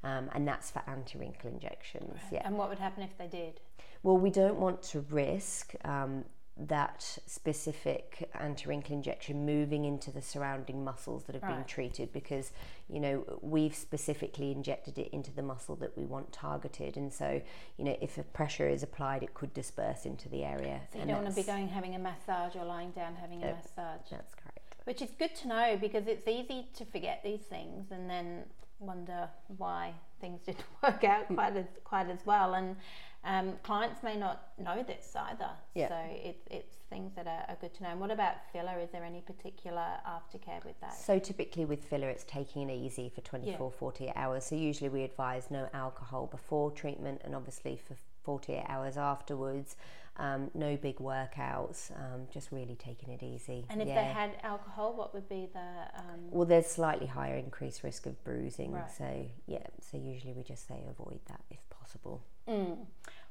[0.02, 2.18] Um, and that's for anti-wrinkle injections.
[2.32, 2.42] Yeah.
[2.44, 3.60] And what would happen if they did?
[4.02, 6.24] Well, we don't want to risk um,
[6.68, 11.56] that specific anti-wrinkle injection moving into the surrounding muscles that have right.
[11.56, 12.52] been treated because
[12.88, 16.96] you know we've specifically injected it into the muscle that we want targeted.
[16.96, 17.40] And so
[17.76, 20.80] you know if a pressure is applied it could disperse into the area.
[20.92, 23.54] So you don't want to be going having a massage or lying down having a
[23.54, 24.10] massage.
[24.10, 24.76] That's correct.
[24.84, 28.44] Which is good to know because it's easy to forget these things and then
[28.80, 32.54] wonder why things didn't work out quite as quite as well.
[32.54, 32.76] And
[33.24, 35.88] um, clients may not know this either, yeah.
[35.88, 37.90] so it, it's things that are, are, good to know.
[37.90, 38.78] And what about filler?
[38.80, 40.96] Is there any particular aftercare with that?
[40.96, 43.78] So typically with filler, it's taking it easy for 24, yeah.
[43.78, 44.44] 48 hours.
[44.46, 47.94] So usually we advise no alcohol before treatment, and obviously for
[48.24, 49.76] 48 hours afterwards.
[50.16, 53.64] Um, no big workouts, um, just really taking it easy.
[53.70, 54.02] And if yeah.
[54.02, 55.60] they had alcohol, what would be the?
[55.60, 56.30] Um...
[56.30, 58.72] Well, there's slightly higher increased risk of bruising.
[58.72, 58.90] Right.
[58.90, 62.22] So yeah, so usually we just say avoid that if possible.
[62.50, 62.76] Mm.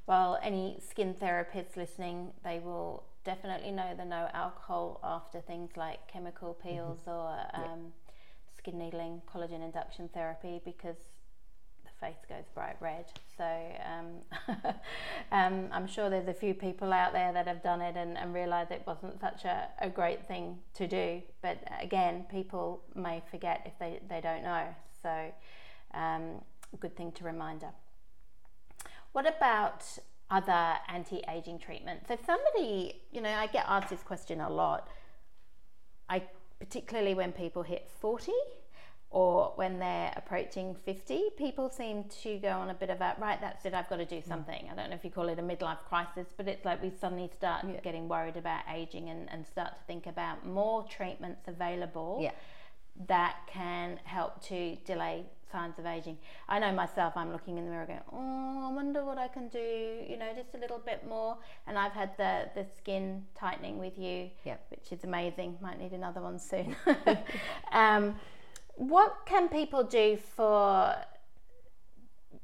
[0.06, 6.08] Well, any skin therapists listening, they will definitely know the no alcohol after things like
[6.08, 6.68] chemical mm-hmm.
[6.68, 7.10] peels mm-hmm.
[7.10, 8.56] or um, yeah.
[8.56, 10.96] skin needling, collagen induction therapy because
[11.84, 13.06] the face goes bright red.
[13.36, 14.54] So um,
[15.32, 18.32] um, I'm sure there's a few people out there that have done it and, and
[18.32, 21.22] realised it wasn't such a, a great thing to do.
[21.42, 24.64] But again, people may forget if they, they don't know.
[25.02, 25.32] So
[25.92, 26.42] um,
[26.80, 27.68] good thing to reminder.
[29.12, 29.84] What about
[30.30, 32.10] other anti aging treatments?
[32.10, 34.88] If somebody, you know, I get asked this question a lot,
[36.08, 36.22] I
[36.58, 38.32] particularly when people hit 40
[39.10, 43.40] or when they're approaching 50, people seem to go on a bit of a right,
[43.40, 44.28] that's it, I've got to do mm.
[44.28, 44.68] something.
[44.70, 47.28] I don't know if you call it a midlife crisis, but it's like we suddenly
[47.36, 47.80] start yeah.
[47.80, 52.30] getting worried about aging and, and start to think about more treatments available yeah.
[53.08, 56.18] that can help to delay signs of aging.
[56.48, 59.48] I know myself, I'm looking in the mirror going, oh, I wonder what I can
[59.48, 59.58] do,
[60.08, 61.36] you know, just a little bit more.
[61.66, 64.64] And I've had the, the skin tightening with you, yep.
[64.70, 65.58] which is amazing.
[65.60, 66.76] Might need another one soon.
[67.72, 68.16] um,
[68.76, 70.94] what can people do for,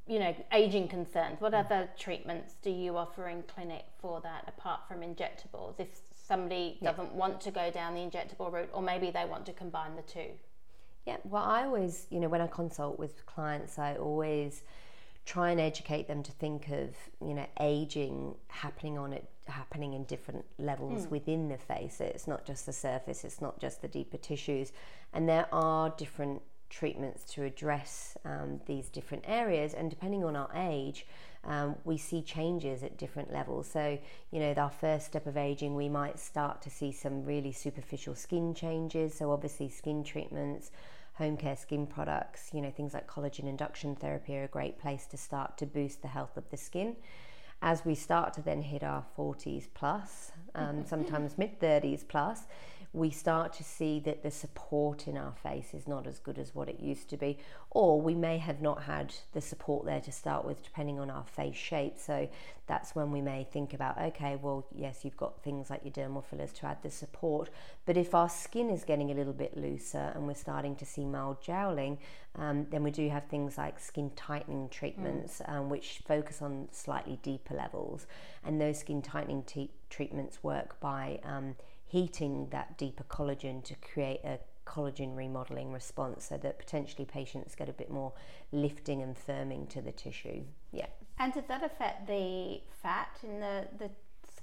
[0.06, 1.40] you know, aging concerns?
[1.40, 1.64] What mm.
[1.64, 5.78] other treatments do you offer in clinic for that apart from injectables?
[5.78, 5.88] If
[6.26, 6.96] somebody yep.
[6.96, 10.02] doesn't want to go down the injectable route, or maybe they want to combine the
[10.02, 10.30] two?
[11.06, 14.62] Yeah, well, I always, you know, when I consult with clients, I always
[15.24, 16.90] try and educate them to think of,
[17.24, 21.10] you know, aging happening on it, happening in different levels mm.
[21.10, 22.00] within the face.
[22.00, 24.72] It's not just the surface, it's not just the deeper tissues,
[25.12, 29.74] and there are different treatments to address um, these different areas.
[29.74, 31.06] And depending on our age,
[31.44, 33.68] um, we see changes at different levels.
[33.68, 33.98] So,
[34.32, 38.16] you know, our first step of aging, we might start to see some really superficial
[38.16, 39.14] skin changes.
[39.14, 40.72] So, obviously, skin treatments
[41.18, 45.06] home care skin products, you know, things like collagen induction therapy are a great place
[45.06, 46.96] to start to boost the health of the skin.
[47.62, 52.42] As we start to then hit our 40s plus, um, sometimes mid 30s plus,
[52.96, 56.54] we start to see that the support in our face is not as good as
[56.54, 57.36] what it used to be,
[57.70, 61.24] or we may have not had the support there to start with, depending on our
[61.24, 61.98] face shape.
[61.98, 62.26] So
[62.66, 66.24] that's when we may think about okay, well, yes, you've got things like your dermal
[66.24, 67.50] fillers to add the support,
[67.84, 71.04] but if our skin is getting a little bit looser and we're starting to see
[71.04, 71.98] mild jowling,
[72.34, 75.52] um, then we do have things like skin tightening treatments, mm.
[75.52, 78.06] um, which focus on slightly deeper levels,
[78.42, 81.56] and those skin tightening t- treatments work by um,
[81.86, 87.68] heating that deeper collagen to create a collagen remodeling response so that potentially patients get
[87.68, 88.12] a bit more
[88.52, 90.42] lifting and firming to the tissue.
[90.72, 90.86] Yeah.
[91.18, 93.90] And does that affect the fat in the, the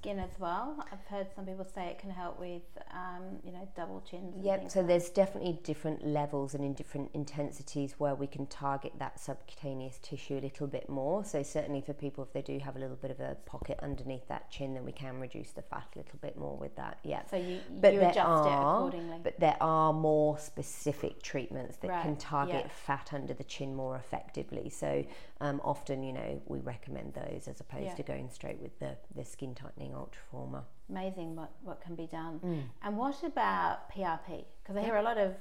[0.03, 0.85] skin as well.
[0.91, 4.35] I've heard some people say it can help with, um, you know, double chins.
[4.43, 4.69] Yep.
[4.69, 9.19] So like there's definitely different levels and in different intensities where we can target that
[9.19, 11.23] subcutaneous tissue a little bit more.
[11.23, 14.27] So certainly for people, if they do have a little bit of a pocket underneath
[14.27, 16.99] that chin, then we can reduce the fat a little bit more with that.
[17.03, 17.21] Yeah.
[17.29, 19.19] So you, but you adjust are, it accordingly.
[19.23, 22.01] But there are more specific treatments that right.
[22.01, 22.71] can target yeah.
[22.85, 24.69] fat under the chin more effectively.
[24.69, 25.05] So
[25.39, 27.95] um, often, you know, we recommend those as opposed yeah.
[27.95, 30.63] to going straight with the, the skin tightening Ultraformer.
[30.89, 32.39] Amazing what, what can be done.
[32.43, 32.63] Mm.
[32.83, 34.45] And what about PRP?
[34.61, 35.33] Because I hear a lot of,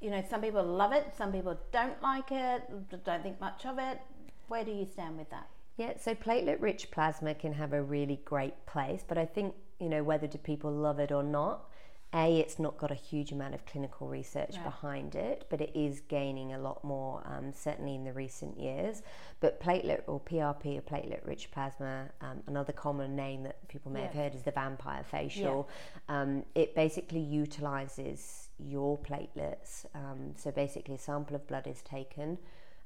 [0.00, 2.62] you know, some people love it, some people don't like it,
[3.04, 4.00] don't think much of it.
[4.48, 5.48] Where do you stand with that?
[5.76, 9.88] Yeah, so platelet rich plasma can have a really great place, but I think, you
[9.88, 11.70] know, whether do people love it or not,
[12.14, 14.64] a, it's not got a huge amount of clinical research right.
[14.64, 19.02] behind it, but it is gaining a lot more, um, certainly in the recent years.
[19.40, 24.00] But platelet or PRP or platelet rich plasma, um, another common name that people may
[24.00, 24.06] yeah.
[24.06, 25.68] have heard is the vampire facial.
[26.08, 26.20] Yeah.
[26.20, 29.86] Um, it basically utilizes your platelets.
[29.94, 32.38] Um, so basically, a sample of blood is taken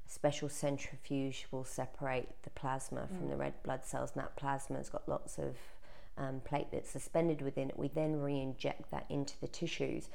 [0.07, 4.77] a special centrifuge will separate the plasma from the red blood cells, and that plasma
[4.77, 5.55] has got lots of
[6.17, 7.77] um, platelets suspended within it.
[7.77, 10.09] We then re inject that into the tissues,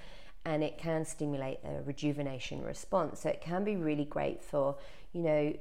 [0.44, 3.20] and it can stimulate a rejuvenation response.
[3.20, 4.76] So it can be really great for,
[5.12, 5.54] you know,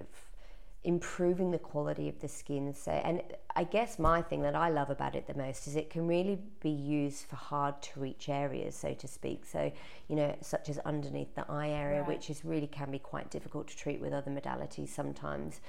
[0.83, 2.73] improving the quality of the skin.
[2.73, 3.21] So, and
[3.55, 6.39] I guess my thing that I love about it the most is it can really
[6.59, 9.45] be used for hard to reach areas, so to speak.
[9.45, 9.71] So,
[10.07, 12.07] you know, such as underneath the eye area, Right.
[12.07, 15.61] which is really can be quite difficult to treat with other modalities sometimes.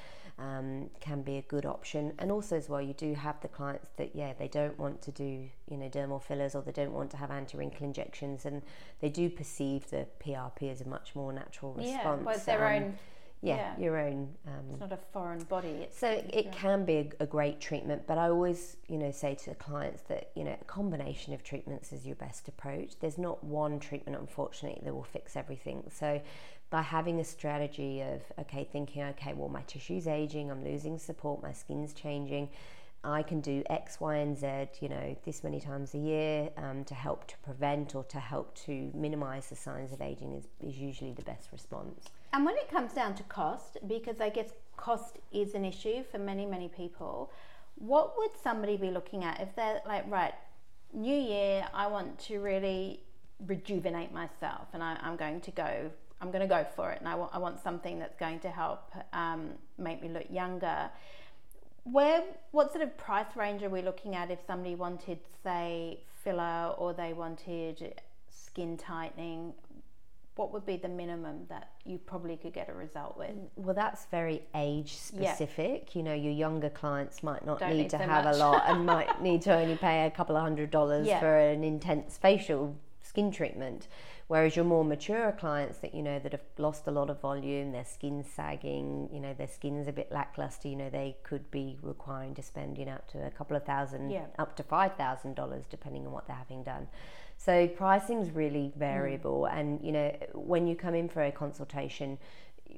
[0.43, 3.91] Um, can be a good option, and also as well, you do have the clients
[3.99, 5.31] that yeah they don't want to do
[5.71, 8.63] you know dermal fillers or they don't want to have anti-wrinkle injections, and
[9.01, 12.03] they do perceive the PRP as a much more natural response.
[12.05, 12.99] Yeah, well, it's their Um, own.
[13.41, 13.85] yeah, yeah.
[13.85, 15.75] your own um, It's not a foreign body.
[15.85, 19.11] It's, so it, it can be a, a great treatment, but I always, you know,
[19.13, 22.91] say to the clients that you know a combination of treatments is your best approach.
[23.01, 25.79] There's not one treatment, unfortunately, that will fix everything.
[25.93, 26.21] So
[26.73, 31.43] by having a strategy of okay, thinking okay, well my tissue's aging, I'm losing support,
[31.43, 32.49] my skin's changing.
[33.05, 34.47] I can do X, Y, and Z,
[34.81, 38.55] you know, this many times a year um, to help to prevent or to help
[38.67, 42.07] to minimize the signs of aging is, is usually the best response.
[42.33, 46.19] And when it comes down to cost, because I guess cost is an issue for
[46.19, 47.33] many, many people,
[47.75, 50.35] what would somebody be looking at if they're like, right,
[50.95, 53.01] new year, I want to really
[53.47, 55.91] rejuvenate myself and I, I'm going to go,
[56.23, 58.51] I'm going to go for it and I want, I want something that's going to
[58.51, 60.89] help um, make me look younger.
[61.83, 66.75] Where, what sort of price range are we looking at if somebody wanted, say, filler
[66.79, 68.01] or they wanted
[68.31, 69.53] skin tightening?
[70.37, 73.33] What would be the minimum that you probably could get a result with?
[73.57, 75.33] Well, that's very age Yeah.
[75.35, 75.97] specific.
[75.97, 78.37] You know, your younger clients might not need need to so have much.
[78.37, 81.19] a lot and might need to only pay a couple of hundred dollars Yeah.
[81.19, 83.89] for an intense facial skin treatment.
[84.33, 87.73] Whereas your more mature clients that you know that have lost a lot of volume,
[87.73, 91.77] their skin's sagging, you know, their skin's a bit lackluster, you know, they could be
[91.83, 94.25] requiring to spend, you know, up to a couple of thousand, Yeah.
[94.39, 96.89] up to five thousand dollars, depending on what they're having done.
[97.37, 99.53] So pricing's really variable, mm.
[99.53, 102.17] and you know, when you come in for a consultation,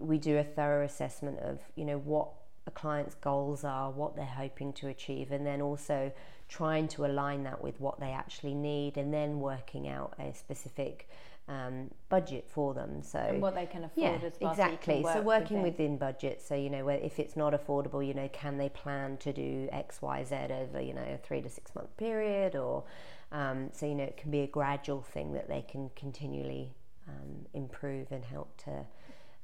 [0.00, 2.30] we do a thorough assessment of you know what
[2.66, 6.10] a client's goals are, what they're hoping to achieve, and then also
[6.48, 11.08] trying to align that with what they actually need, and then working out a specific
[11.48, 13.02] um, budget for them.
[13.02, 14.54] So and what they can afford yeah, as well.
[14.54, 15.02] so exactly.
[15.02, 15.92] So, work working within.
[15.92, 16.42] within budget.
[16.42, 19.68] So you know, where if it's not affordable, you know, can they plan to do
[19.72, 22.84] X, Y, Z over you know a three to six month period, or
[23.32, 26.74] um, so you know it can be a gradual thing that they can continually
[27.08, 28.86] um, improve and help to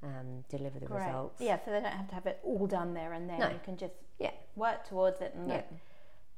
[0.02, 1.06] um, deliver the Great.
[1.06, 1.40] results.
[1.40, 3.38] Yeah, so they don't have to have it all done there and then.
[3.40, 3.48] No.
[3.48, 4.30] You can just Yeah.
[4.56, 5.62] work towards it and Yeah.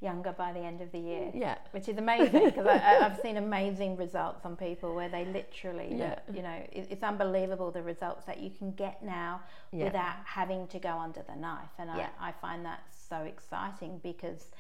[0.03, 1.31] Younger by the end of the year.
[1.33, 1.57] Yeah.
[1.71, 6.19] Which is amazing because I, I've seen amazing results on people where they literally, Yeah.
[6.33, 9.41] you know, it, it's unbelievable the results that you can get now
[9.71, 9.85] Yeah.
[9.85, 11.71] without having to go under the knife.
[11.79, 12.09] And Yeah.
[12.21, 14.51] I, I find that so exciting because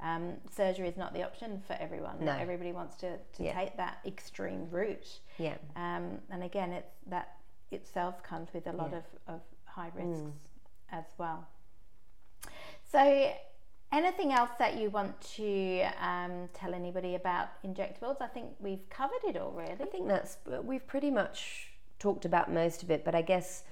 [0.00, 2.16] um, surgery is not the option for everyone.
[2.20, 2.32] No.
[2.32, 5.20] Everybody wants to, to take that extreme route.
[5.38, 5.56] Yeah.
[5.76, 7.36] Um, and again, it's that
[7.70, 10.10] itself comes with a lot of, of high Mm.
[10.10, 10.36] risks
[10.92, 11.46] as well.
[12.90, 13.32] So,
[13.92, 18.20] anything else that you want to um, tell anybody about injectables?
[18.20, 19.72] I think we've covered it all, really.
[19.72, 23.64] I think that's we've pretty much talked about most of it, but I guess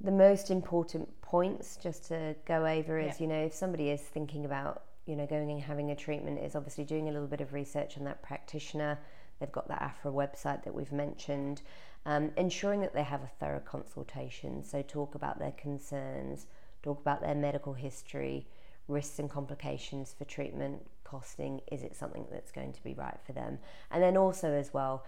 [0.00, 3.22] the most important points just to go over is Yeah.
[3.22, 6.56] you know if somebody is thinking about you know going and having a treatment is
[6.56, 8.98] obviously doing a little bit of research on that practitioner.
[9.38, 11.62] They've got the AHPRA website that we've mentioned.
[12.06, 14.62] Um, ensuring that they have a thorough consultation.
[14.62, 16.46] So talk about their concerns,
[16.82, 18.46] talk about their medical history,
[18.88, 21.60] risks and complications for treatment, costing.
[21.70, 23.58] Is it something that's going to be right for them?
[23.90, 25.04] And then also as well,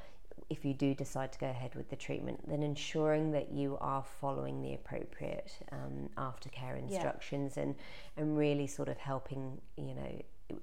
[0.49, 4.05] if you do decide to go ahead with the treatment, then ensuring that you are
[4.21, 7.75] following the appropriate um, aftercare instructions and
[8.17, 10.23] and really sort of helping you know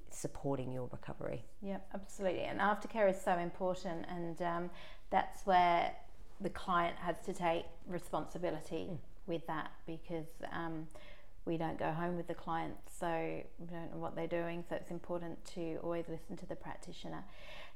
[0.09, 1.43] supporting your recovery.
[1.61, 2.43] Yeah, absolutely.
[2.43, 4.69] And aftercare is so important, and um,
[5.09, 5.91] that's where
[6.39, 8.89] the client has to take responsibility
[9.27, 10.87] with that because um,
[11.45, 13.07] we don't go home with the client, so
[13.59, 14.63] we don't know what they're doing.
[14.69, 17.23] So it's important to always listen to the practitioner.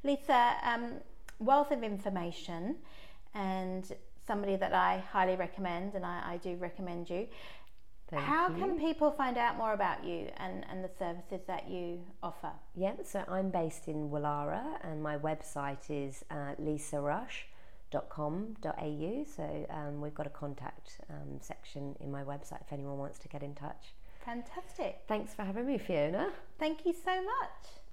[0.04, 0.94] Lisa, um,
[1.40, 2.76] wealth of information,
[3.34, 3.92] and
[4.26, 7.28] somebody that I highly recommend, and I, I do recommend you.
[8.10, 8.56] Thank How you.
[8.56, 12.52] can people find out more about you and, and the services that you offer?
[12.74, 16.54] Yeah, so I'm based in Wallara and my website is uh,
[17.94, 19.26] lisarush.com.au.
[19.36, 23.28] So um, we've got a contact um, section in my website if anyone wants to
[23.28, 23.94] get in touch.
[24.26, 25.02] Fantastic.
[25.08, 26.30] Thanks for having me, Fiona.
[26.60, 27.87] Thank you so much.